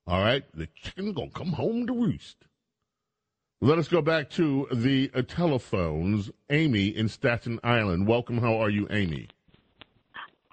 All 0.07 0.21
right? 0.21 0.43
The 0.53 0.67
chicken's 0.75 1.13
going 1.13 1.31
to 1.31 1.37
come 1.37 1.53
home 1.53 1.85
to 1.87 1.93
roost. 1.93 2.37
Let 3.59 3.79
us 3.79 3.87
go 3.87 4.03
back 4.05 4.29
to 4.37 4.67
the 4.69 5.09
uh, 5.17 5.23
telephones. 5.25 6.29
Amy 6.51 6.93
in 6.93 7.09
Staten 7.09 7.59
Island. 7.63 8.05
Welcome. 8.05 8.37
How 8.37 8.53
are 8.61 8.69
you, 8.69 8.85
Amy? 8.91 9.27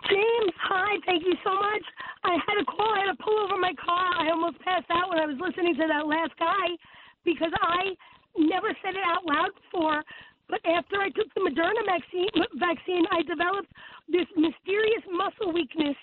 James, 0.08 0.54
hi. 0.56 0.96
Thank 1.04 1.20
you 1.28 1.36
so 1.44 1.52
much. 1.52 1.84
I 2.24 2.32
had 2.48 2.56
a 2.56 2.64
call. 2.64 2.88
I 2.96 3.04
had 3.04 3.12
to 3.12 3.20
pull 3.22 3.36
over 3.44 3.60
my 3.60 3.76
car. 3.76 4.08
I 4.16 4.32
almost 4.32 4.56
passed 4.64 4.88
out 4.88 5.12
when 5.12 5.20
I 5.20 5.26
was 5.28 5.36
listening 5.36 5.76
to 5.76 5.84
that 5.84 6.08
last 6.08 6.32
guy 6.40 6.80
because 7.28 7.52
I 7.60 7.92
never 8.40 8.72
said 8.80 8.96
it 8.96 9.04
out 9.04 9.28
loud 9.28 9.52
before. 9.52 10.00
But 10.48 10.64
after 10.64 10.96
I 10.96 11.12
took 11.12 11.28
the 11.36 11.44
Moderna 11.44 11.84
vaccine, 11.84 13.04
I 13.12 13.20
developed 13.20 13.68
this 14.08 14.28
mysterious 14.32 15.04
muscle 15.12 15.52
weakness. 15.52 15.96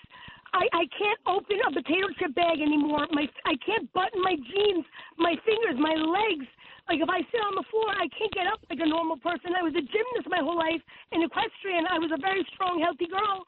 I, 0.54 0.70
I 0.70 0.84
can't 0.94 1.18
open 1.26 1.58
a 1.66 1.70
potato 1.74 2.14
chip 2.18 2.34
bag 2.34 2.62
anymore. 2.62 3.10
My 3.10 3.26
I 3.44 3.58
can't 3.64 3.90
button 3.92 4.22
my 4.22 4.36
jeans, 4.36 4.86
my 5.18 5.34
fingers, 5.42 5.82
my 5.82 5.98
legs. 5.98 6.46
Like 6.88 7.00
if 7.00 7.08
I 7.08 7.22
sit 7.30 7.40
on 7.40 7.54
the 7.54 7.64
floor, 7.70 7.88
I 7.88 8.01
can't 8.18 8.32
get 8.32 8.46
up 8.46 8.60
like 8.68 8.80
a 8.80 8.88
normal 8.88 9.16
person. 9.18 9.56
I 9.56 9.62
was 9.64 9.74
a 9.74 9.84
gymnast 9.84 10.28
my 10.28 10.40
whole 10.40 10.58
life 10.58 10.80
in 11.12 11.22
equestrian. 11.22 11.86
I 11.88 11.98
was 11.98 12.10
a 12.12 12.20
very 12.20 12.44
strong, 12.54 12.80
healthy 12.80 13.08
girl, 13.08 13.44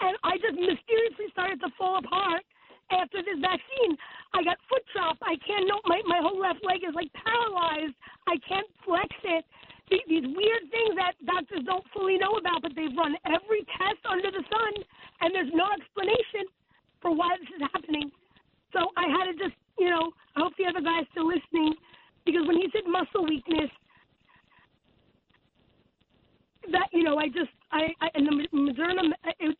and 0.00 0.14
I 0.22 0.36
just 0.38 0.56
mysteriously 0.56 1.32
started 1.32 1.60
to 1.64 1.70
fall 1.78 1.98
apart 1.98 2.44
after 2.92 3.24
this 3.24 3.40
vaccine. 3.40 3.96
I 4.36 4.44
got 4.44 4.60
foot 4.68 4.84
drop. 4.92 5.16
I 5.24 5.36
can't 5.44 5.64
know 5.68 5.80
my 5.88 6.00
my 6.04 6.20
whole 6.20 6.40
left 6.40 6.60
leg 6.64 6.84
is 6.84 6.94
like 6.94 7.08
paralyzed. 7.16 7.96
I 8.28 8.36
can't 8.44 8.68
flex 8.84 9.08
it. 9.24 9.44
These, 9.90 10.06
these 10.08 10.26
weird 10.28 10.64
things 10.72 10.96
that 10.96 11.16
doctors 11.26 11.64
don't 11.68 11.84
fully 11.92 12.16
know 12.16 12.40
about, 12.40 12.62
but 12.62 12.72
they've 12.72 12.94
run 12.96 13.12
every 13.28 13.66
test 13.76 14.00
under 14.08 14.30
the 14.30 14.44
sun, 14.48 14.72
and 15.20 15.34
there's 15.34 15.52
no 15.52 15.68
explanation 15.76 16.48
for 17.00 17.12
why 17.12 17.36
this 17.36 17.50
is 17.52 17.62
happening. 17.72 18.08
So 18.72 18.88
I 18.96 19.04
had 19.10 19.28
to 19.28 19.34
just, 19.36 19.56
you 19.76 19.90
know, 19.90 20.12
I 20.36 20.40
hope 20.40 20.56
the 20.56 20.64
other 20.64 20.80
guy's 20.80 21.04
still 21.12 21.28
listening, 21.28 21.76
because 22.24 22.46
when 22.48 22.56
he 22.56 22.72
said 22.72 22.88
muscle 22.88 23.28
weakness, 23.28 23.68
that 26.72 26.88
you 26.92 27.02
know, 27.02 27.18
I 27.18 27.28
just, 27.28 27.50
I, 27.70 27.88
I 28.00 28.08
and 28.14 28.26
the 28.26 28.48
Moderna, 28.52 29.12
it, 29.40 29.56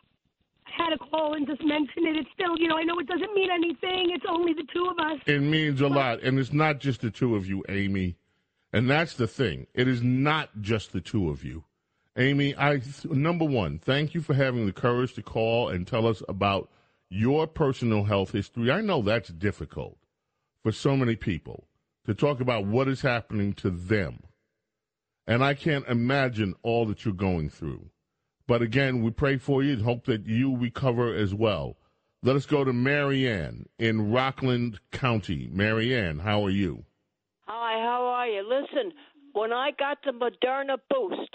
had 0.64 0.92
a 0.92 0.98
call 0.98 1.34
and 1.34 1.46
just 1.46 1.62
mentioned 1.64 2.06
it. 2.06 2.16
It's 2.16 2.30
still, 2.34 2.56
you 2.58 2.68
know, 2.68 2.76
I 2.76 2.82
know 2.82 2.98
it 2.98 3.06
doesn't 3.06 3.34
mean 3.34 3.50
anything. 3.52 4.10
It's 4.14 4.24
only 4.28 4.52
the 4.54 4.66
two 4.72 4.88
of 4.90 4.98
us. 4.98 5.20
It 5.26 5.40
means 5.40 5.80
a 5.80 5.88
lot. 5.88 6.22
And 6.22 6.38
it's 6.38 6.52
not 6.52 6.78
just 6.78 7.00
the 7.02 7.10
two 7.10 7.36
of 7.36 7.46
you, 7.46 7.62
Amy. 7.68 8.16
And 8.72 8.88
that's 8.88 9.14
the 9.14 9.26
thing. 9.26 9.66
It 9.74 9.86
is 9.86 10.02
not 10.02 10.48
just 10.60 10.92
the 10.92 11.00
two 11.00 11.28
of 11.28 11.44
you. 11.44 11.64
Amy, 12.16 12.54
I 12.56 12.80
number 13.04 13.44
one, 13.44 13.78
thank 13.78 14.14
you 14.14 14.20
for 14.20 14.34
having 14.34 14.66
the 14.66 14.72
courage 14.72 15.14
to 15.14 15.22
call 15.22 15.68
and 15.68 15.86
tell 15.86 16.06
us 16.06 16.22
about 16.28 16.70
your 17.08 17.46
personal 17.46 18.04
health 18.04 18.32
history. 18.32 18.70
I 18.70 18.80
know 18.80 19.02
that's 19.02 19.30
difficult 19.30 19.98
for 20.62 20.72
so 20.72 20.96
many 20.96 21.16
people 21.16 21.68
to 22.06 22.14
talk 22.14 22.40
about 22.40 22.66
what 22.66 22.88
is 22.88 23.00
happening 23.00 23.52
to 23.54 23.70
them. 23.70 24.20
And 25.32 25.42
I 25.42 25.54
can't 25.54 25.88
imagine 25.88 26.52
all 26.62 26.84
that 26.84 27.06
you're 27.06 27.14
going 27.14 27.48
through. 27.48 27.88
But 28.46 28.60
again, 28.60 29.02
we 29.02 29.12
pray 29.12 29.38
for 29.38 29.62
you 29.62 29.72
and 29.72 29.82
hope 29.82 30.04
that 30.04 30.26
you 30.26 30.58
recover 30.58 31.14
as 31.14 31.32
well. 31.32 31.78
Let 32.22 32.36
us 32.36 32.44
go 32.44 32.64
to 32.64 32.72
Marianne 32.74 33.64
in 33.78 34.12
Rockland 34.12 34.78
County. 34.90 35.48
Marianne, 35.50 36.18
how 36.18 36.44
are 36.44 36.50
you? 36.50 36.84
Hi, 37.46 37.80
how 37.82 38.04
are 38.04 38.26
you? 38.26 38.46
Listen, 38.46 38.92
when 39.32 39.54
I 39.54 39.70
got 39.78 39.96
the 40.04 40.10
Moderna 40.10 40.76
boost, 40.90 41.34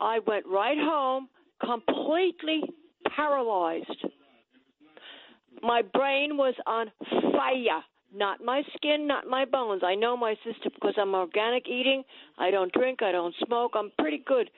I 0.00 0.20
went 0.26 0.46
right 0.46 0.78
home 0.78 1.28
completely 1.62 2.62
paralyzed. 3.14 4.06
My 5.60 5.82
brain 5.82 6.38
was 6.38 6.54
on 6.66 6.90
fire. 7.10 7.84
Not 8.14 8.42
my 8.44 8.62
skin, 8.76 9.06
not 9.06 9.26
my 9.28 9.44
bones. 9.44 9.82
I 9.84 9.94
know 9.94 10.16
my 10.16 10.34
system 10.44 10.72
because 10.74 10.94
I'm 11.00 11.14
organic 11.14 11.68
eating. 11.68 12.04
I 12.38 12.50
don't 12.50 12.72
drink. 12.72 13.02
I 13.02 13.12
don't 13.12 13.34
smoke. 13.46 13.72
I'm 13.74 13.92
pretty 13.98 14.22
good. 14.26 14.50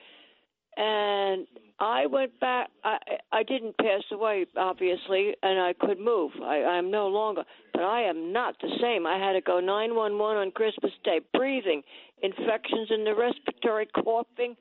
and 0.77 1.47
I 1.79 2.05
went 2.07 2.39
back. 2.39 2.69
I 2.83 2.97
I 3.31 3.43
didn't 3.43 3.77
pass 3.77 4.03
away, 4.11 4.45
obviously, 4.57 5.35
and 5.43 5.59
I 5.59 5.73
could 5.79 5.99
move. 5.99 6.31
I 6.43 6.63
I'm 6.63 6.91
no 6.91 7.07
longer, 7.07 7.43
but 7.73 7.83
I 7.83 8.03
am 8.03 8.33
not 8.33 8.55
the 8.61 8.69
same. 8.81 9.05
I 9.07 9.17
had 9.17 9.33
to 9.33 9.41
go 9.41 9.59
911 9.59 10.37
on 10.37 10.51
Christmas 10.51 10.91
Day, 11.03 11.21
breathing, 11.33 11.83
infections 12.21 12.89
in 12.91 13.03
the 13.05 13.15
respiratory, 13.15 13.87
coughing. 14.03 14.55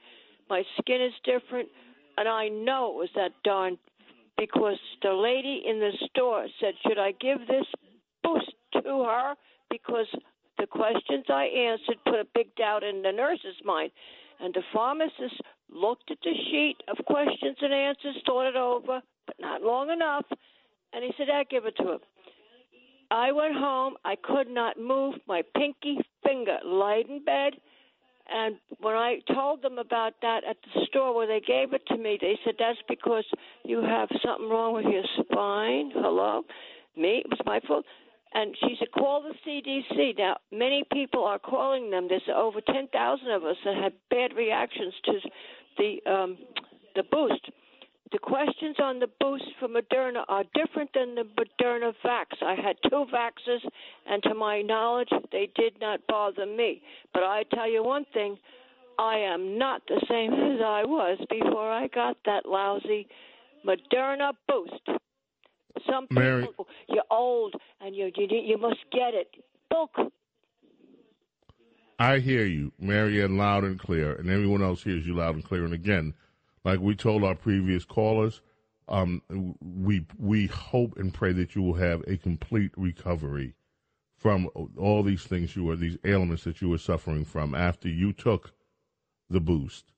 My 0.50 0.62
skin 0.80 1.02
is 1.02 1.12
different, 1.24 1.68
and 2.16 2.28
I 2.28 2.48
know 2.48 2.90
it 2.92 2.96
was 2.96 3.10
that 3.16 3.32
darn 3.44 3.78
because 4.38 4.78
the 5.02 5.12
lady 5.12 5.62
in 5.66 5.80
the 5.80 5.92
store 6.10 6.46
said, 6.60 6.74
"Should 6.86 6.98
I 6.98 7.12
give 7.12 7.46
this 7.48 7.66
boost 8.24 8.52
to 8.72 9.04
her?" 9.04 9.34
Because 9.70 10.06
the 10.58 10.66
questions 10.66 11.24
I 11.28 11.44
answered 11.44 11.98
put 12.04 12.14
a 12.14 12.26
big 12.34 12.54
doubt 12.56 12.82
in 12.82 13.02
the 13.02 13.12
nurse's 13.12 13.56
mind. 13.64 13.92
And 14.40 14.54
the 14.54 14.62
pharmacist 14.72 15.40
looked 15.70 16.10
at 16.10 16.18
the 16.22 16.34
sheet 16.50 16.76
of 16.88 17.04
questions 17.06 17.56
and 17.60 17.72
answers, 17.72 18.16
thought 18.24 18.48
it 18.48 18.56
over, 18.56 19.00
but 19.26 19.36
not 19.40 19.62
long 19.62 19.90
enough, 19.90 20.24
and 20.92 21.04
he 21.04 21.12
said, 21.16 21.28
I 21.30 21.44
give 21.44 21.66
it 21.66 21.76
to 21.76 21.92
him. 21.92 21.98
I 23.10 23.32
went 23.32 23.54
home. 23.54 23.94
I 24.04 24.16
could 24.16 24.48
not 24.48 24.78
move 24.78 25.14
my 25.26 25.42
pinky 25.56 25.98
finger, 26.24 26.58
laid 26.64 27.08
in 27.08 27.24
bed. 27.24 27.54
And 28.30 28.56
when 28.80 28.94
I 28.94 29.20
told 29.34 29.62
them 29.62 29.78
about 29.78 30.14
that 30.20 30.44
at 30.44 30.56
the 30.62 30.86
store 30.86 31.14
where 31.14 31.26
they 31.26 31.40
gave 31.40 31.72
it 31.72 31.82
to 31.88 31.96
me, 31.96 32.18
they 32.20 32.38
said, 32.44 32.54
That's 32.58 32.78
because 32.86 33.24
you 33.64 33.80
have 33.80 34.08
something 34.22 34.50
wrong 34.50 34.74
with 34.74 34.84
your 34.84 35.04
spine. 35.24 35.90
Hello? 35.94 36.42
Me? 36.96 37.22
It 37.24 37.30
was 37.30 37.40
my 37.46 37.60
fault. 37.66 37.86
And 38.34 38.54
she 38.60 38.76
said, 38.78 38.88
call 38.92 39.22
the 39.22 39.34
CDC. 39.46 40.18
Now, 40.18 40.36
many 40.52 40.84
people 40.92 41.24
are 41.24 41.38
calling 41.38 41.90
them. 41.90 42.08
There's 42.08 42.22
over 42.34 42.60
10,000 42.60 43.30
of 43.30 43.44
us 43.44 43.56
that 43.64 43.76
had 43.76 43.92
bad 44.10 44.36
reactions 44.36 44.94
to 45.04 45.12
the 45.78 46.10
um, 46.10 46.38
the 46.94 47.04
boost. 47.10 47.50
The 48.10 48.18
questions 48.18 48.76
on 48.82 48.98
the 48.98 49.08
boost 49.20 49.44
for 49.60 49.68
Moderna 49.68 50.24
are 50.28 50.44
different 50.54 50.90
than 50.94 51.14
the 51.14 51.24
Moderna 51.24 51.92
vax. 52.04 52.42
I 52.42 52.54
had 52.54 52.76
two 52.88 53.04
vaxes, 53.12 53.60
and 54.06 54.22
to 54.22 54.34
my 54.34 54.62
knowledge, 54.62 55.10
they 55.30 55.50
did 55.54 55.74
not 55.80 56.00
bother 56.08 56.46
me. 56.46 56.82
But 57.12 57.22
I 57.24 57.44
tell 57.54 57.70
you 57.70 57.84
one 57.84 58.06
thing 58.14 58.38
I 58.98 59.18
am 59.18 59.58
not 59.58 59.82
the 59.86 60.02
same 60.08 60.32
as 60.32 60.60
I 60.64 60.84
was 60.84 61.18
before 61.30 61.70
I 61.70 61.86
got 61.88 62.16
that 62.24 62.46
lousy 62.46 63.06
Moderna 63.64 64.32
boost. 64.48 65.00
Some 65.86 66.06
people, 66.06 66.22
Mary- 66.22 66.48
you're 66.88 67.02
old 67.10 67.54
and 67.80 67.94
you 67.94 68.10
you 68.16 68.26
you 68.30 68.58
must 68.58 68.80
get 68.92 69.14
it. 69.14 69.28
Look, 69.72 70.12
I 71.98 72.18
hear 72.18 72.44
you, 72.44 72.72
Marianne, 72.78 73.36
loud 73.36 73.64
and 73.64 73.78
clear, 73.78 74.14
and 74.14 74.30
everyone 74.30 74.62
else 74.62 74.82
hears 74.84 75.06
you 75.06 75.14
loud 75.16 75.34
and 75.34 75.44
clear. 75.44 75.64
And 75.64 75.74
again, 75.74 76.14
like 76.64 76.80
we 76.80 76.94
told 76.94 77.24
our 77.24 77.34
previous 77.34 77.84
callers, 77.84 78.40
um, 78.88 79.22
we 79.60 80.06
we 80.18 80.46
hope 80.46 80.96
and 80.96 81.12
pray 81.12 81.32
that 81.32 81.54
you 81.54 81.62
will 81.62 81.74
have 81.74 82.02
a 82.06 82.16
complete 82.16 82.72
recovery 82.76 83.54
from 84.16 84.48
all 84.76 85.02
these 85.02 85.24
things 85.24 85.54
you 85.54 85.64
were, 85.64 85.76
these 85.76 85.98
ailments 86.04 86.44
that 86.44 86.60
you 86.60 86.68
were 86.68 86.78
suffering 86.78 87.24
from 87.24 87.54
after 87.54 87.88
you 87.88 88.12
took 88.12 88.52
the 89.30 89.40
boost. 89.40 89.92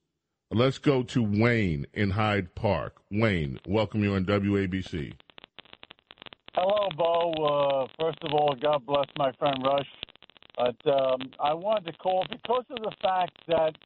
Let's 0.50 0.78
go 0.78 1.02
to 1.04 1.22
Wayne 1.22 1.86
in 1.94 2.10
Hyde 2.10 2.54
Park. 2.54 3.00
Wayne, 3.10 3.60
welcome 3.66 4.02
you 4.02 4.14
on 4.14 4.24
WABC. 4.24 5.12
Hello, 6.54 6.88
Bo. 6.96 7.32
Uh, 7.32 7.86
first 8.00 8.18
of 8.22 8.32
all, 8.32 8.56
God 8.60 8.84
bless 8.84 9.06
my 9.16 9.30
friend 9.38 9.62
Rush. 9.64 9.86
But 10.56 10.92
um, 10.92 11.30
I 11.38 11.54
wanted 11.54 11.92
to 11.92 11.98
call 11.98 12.26
because 12.28 12.64
of 12.70 12.82
the 12.82 12.92
fact 13.00 13.38
that 13.46 13.76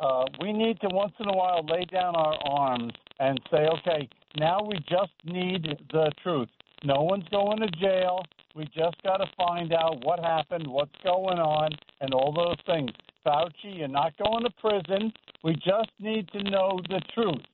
uh, 0.00 0.24
we 0.40 0.54
need 0.54 0.80
to 0.80 0.88
once 0.88 1.12
in 1.20 1.28
a 1.28 1.36
while 1.36 1.62
lay 1.66 1.84
down 1.84 2.16
our 2.16 2.38
arms 2.48 2.94
and 3.20 3.38
say, 3.50 3.66
okay, 3.66 4.08
now 4.38 4.60
we 4.66 4.78
just 4.88 5.12
need 5.24 5.68
the 5.92 6.10
truth. 6.22 6.48
No 6.84 7.02
one's 7.02 7.28
going 7.28 7.58
to 7.58 7.68
jail. 7.78 8.24
We 8.54 8.64
just 8.64 9.02
got 9.02 9.18
to 9.18 9.26
find 9.36 9.74
out 9.74 10.02
what 10.02 10.18
happened, 10.18 10.66
what's 10.66 10.96
going 11.04 11.38
on, 11.38 11.70
and 12.00 12.14
all 12.14 12.32
those 12.32 12.56
things. 12.64 12.92
Fauci, 13.26 13.76
you're 13.76 13.88
not 13.88 14.16
going 14.16 14.44
to 14.44 14.50
prison. 14.58 15.12
We 15.44 15.52
just 15.56 15.90
need 16.00 16.28
to 16.28 16.42
know 16.44 16.80
the 16.88 17.02
truth. 17.12 17.44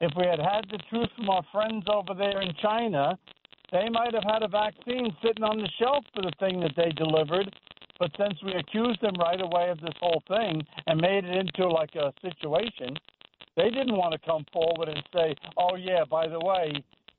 If 0.00 0.12
we 0.16 0.24
had 0.24 0.38
had 0.38 0.66
the 0.70 0.78
truth 0.88 1.08
from 1.16 1.30
our 1.30 1.42
friends 1.50 1.84
over 1.92 2.14
there 2.16 2.40
in 2.40 2.52
China, 2.62 3.18
they 3.72 3.88
might 3.90 4.14
have 4.14 4.24
had 4.24 4.42
a 4.42 4.48
vaccine 4.48 5.14
sitting 5.22 5.44
on 5.44 5.58
the 5.58 5.68
shelf 5.78 6.04
for 6.14 6.22
the 6.22 6.32
thing 6.40 6.60
that 6.60 6.74
they 6.76 6.90
delivered. 6.92 7.54
But 7.98 8.12
since 8.16 8.38
we 8.44 8.52
accused 8.54 9.00
them 9.02 9.14
right 9.18 9.40
away 9.40 9.70
of 9.70 9.80
this 9.80 9.94
whole 10.00 10.22
thing 10.28 10.62
and 10.86 11.00
made 11.00 11.24
it 11.24 11.34
into 11.36 11.68
like 11.68 11.94
a 11.96 12.12
situation, 12.22 12.96
they 13.56 13.70
didn't 13.70 13.96
want 13.96 14.12
to 14.12 14.18
come 14.20 14.44
forward 14.52 14.88
and 14.88 15.02
say, 15.12 15.34
"Oh 15.56 15.74
yeah, 15.76 16.04
by 16.08 16.28
the 16.28 16.38
way, 16.38 16.72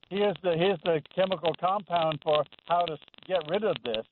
here's 0.10 0.38
the 0.41 0.56
here's 0.58 0.80
the 0.86 1.02
chemical 1.14 1.54
compound 1.60 2.20
for 2.24 2.45
how 2.68 2.86
to 2.86 2.97
get 3.28 3.39
rid 3.50 3.64
of 3.66 3.76
this." 3.84 4.06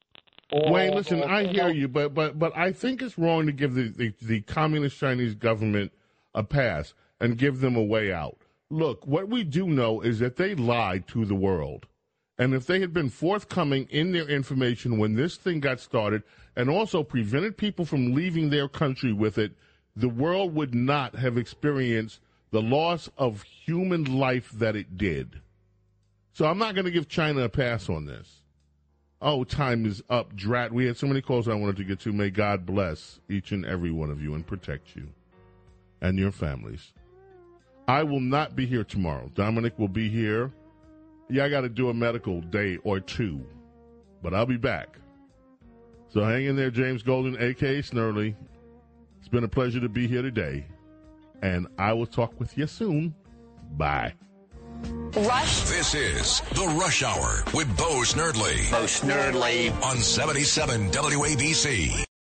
Or- 0.51 0.71
Wayne, 0.71 0.93
listen, 0.93 1.21
or, 1.23 1.29
I 1.29 1.41
you 1.41 1.47
hear 1.49 1.63
know, 1.63 1.69
you, 1.69 1.87
but 1.87 2.13
but 2.13 2.37
but 2.37 2.55
I 2.55 2.73
think 2.73 3.01
it's 3.01 3.17
wrong 3.17 3.45
to 3.45 3.53
give 3.53 3.73
the, 3.73 3.87
the, 3.89 4.13
the 4.21 4.41
communist 4.41 4.99
Chinese 4.99 5.35
government 5.35 5.93
a 6.35 6.43
pass 6.43 6.93
and 7.21 7.37
give 7.37 7.61
them 7.61 7.77
a 7.77 7.83
way 7.83 8.11
out. 8.11 8.37
Look, 8.69 9.07
what 9.07 9.29
we 9.29 9.45
do 9.45 9.67
know 9.67 10.01
is 10.01 10.19
that 10.19 10.35
they 10.35 10.53
lied 10.53 11.07
to 11.07 11.23
the 11.23 11.35
world. 11.35 11.85
And 12.39 12.53
if 12.53 12.67
they 12.67 12.79
had 12.79 12.93
been 12.93 13.09
forthcoming 13.09 13.87
in 13.89 14.11
their 14.11 14.27
information 14.27 14.99
when 14.99 15.15
this 15.15 15.37
thing 15.37 15.59
got 15.59 15.79
started 15.79 16.23
and 16.55 16.69
also 16.69 17.03
prevented 17.03 17.57
people 17.57 17.85
from 17.85 18.13
leaving 18.13 18.49
their 18.49 18.67
country 18.67 19.11
with 19.11 19.37
it, 19.37 19.53
the 19.95 20.09
world 20.09 20.53
would 20.53 20.75
not 20.75 21.15
have 21.15 21.37
experienced 21.37 22.19
the 22.51 22.61
loss 22.61 23.09
of 23.17 23.41
human 23.41 24.03
life 24.03 24.51
that 24.51 24.75
it 24.75 24.97
did. 24.97 25.41
So 26.33 26.45
I'm 26.45 26.59
not 26.59 26.75
going 26.75 26.85
to 26.85 26.91
give 26.91 27.07
China 27.07 27.41
a 27.41 27.49
pass 27.49 27.89
on 27.89 28.05
this. 28.05 28.41
Oh, 29.19 29.43
time 29.43 29.87
is 29.87 30.03
up, 30.09 30.35
Drat. 30.35 30.71
We 30.71 30.85
had 30.85 30.97
so 30.97 31.07
many 31.07 31.21
calls 31.21 31.47
I 31.47 31.55
wanted 31.55 31.77
to 31.77 31.83
get 31.83 31.99
to. 32.01 32.13
May 32.13 32.29
God 32.29 32.67
bless 32.67 33.19
each 33.27 33.51
and 33.51 33.65
every 33.65 33.89
one 33.89 34.11
of 34.11 34.21
you 34.21 34.35
and 34.35 34.45
protect 34.45 34.95
you 34.95 35.07
and 36.01 36.19
your 36.19 36.31
families. 36.31 36.93
I 37.87 38.03
will 38.03 38.19
not 38.19 38.55
be 38.55 38.67
here 38.67 38.83
tomorrow. 38.83 39.31
Dominic 39.33 39.79
will 39.79 39.87
be 39.87 40.09
here. 40.09 40.51
Yeah, 41.29 41.45
I 41.45 41.49
got 41.49 41.61
to 41.61 41.69
do 41.69 41.89
a 41.89 41.93
medical 41.93 42.41
day 42.41 42.77
or 42.83 42.99
two, 42.99 43.45
but 44.23 44.33
I'll 44.33 44.45
be 44.45 44.57
back. 44.57 44.97
So 46.09 46.23
hang 46.23 46.45
in 46.45 46.55
there, 46.55 46.71
James 46.71 47.03
Golden, 47.03 47.35
aka 47.41 47.81
Snerdley. 47.81 48.35
It's 49.19 49.27
been 49.27 49.43
a 49.43 49.49
pleasure 49.49 49.81
to 49.81 49.89
be 49.89 50.07
here 50.07 50.21
today, 50.21 50.65
and 51.41 51.67
I 51.77 51.93
will 51.93 52.05
talk 52.05 52.39
with 52.39 52.57
you 52.57 52.65
soon. 52.65 53.13
Bye. 53.71 54.13
Rush. 55.15 55.61
This 55.61 55.95
is 55.95 56.41
the 56.53 56.75
Rush 56.79 57.03
Hour 57.03 57.43
with 57.53 57.67
Bo 57.77 58.03
Snerdley. 58.03 58.71
Bo 58.71 58.83
Snerdley. 58.83 59.71
On 59.83 59.97
77 59.97 60.91
WABC. 60.91 62.06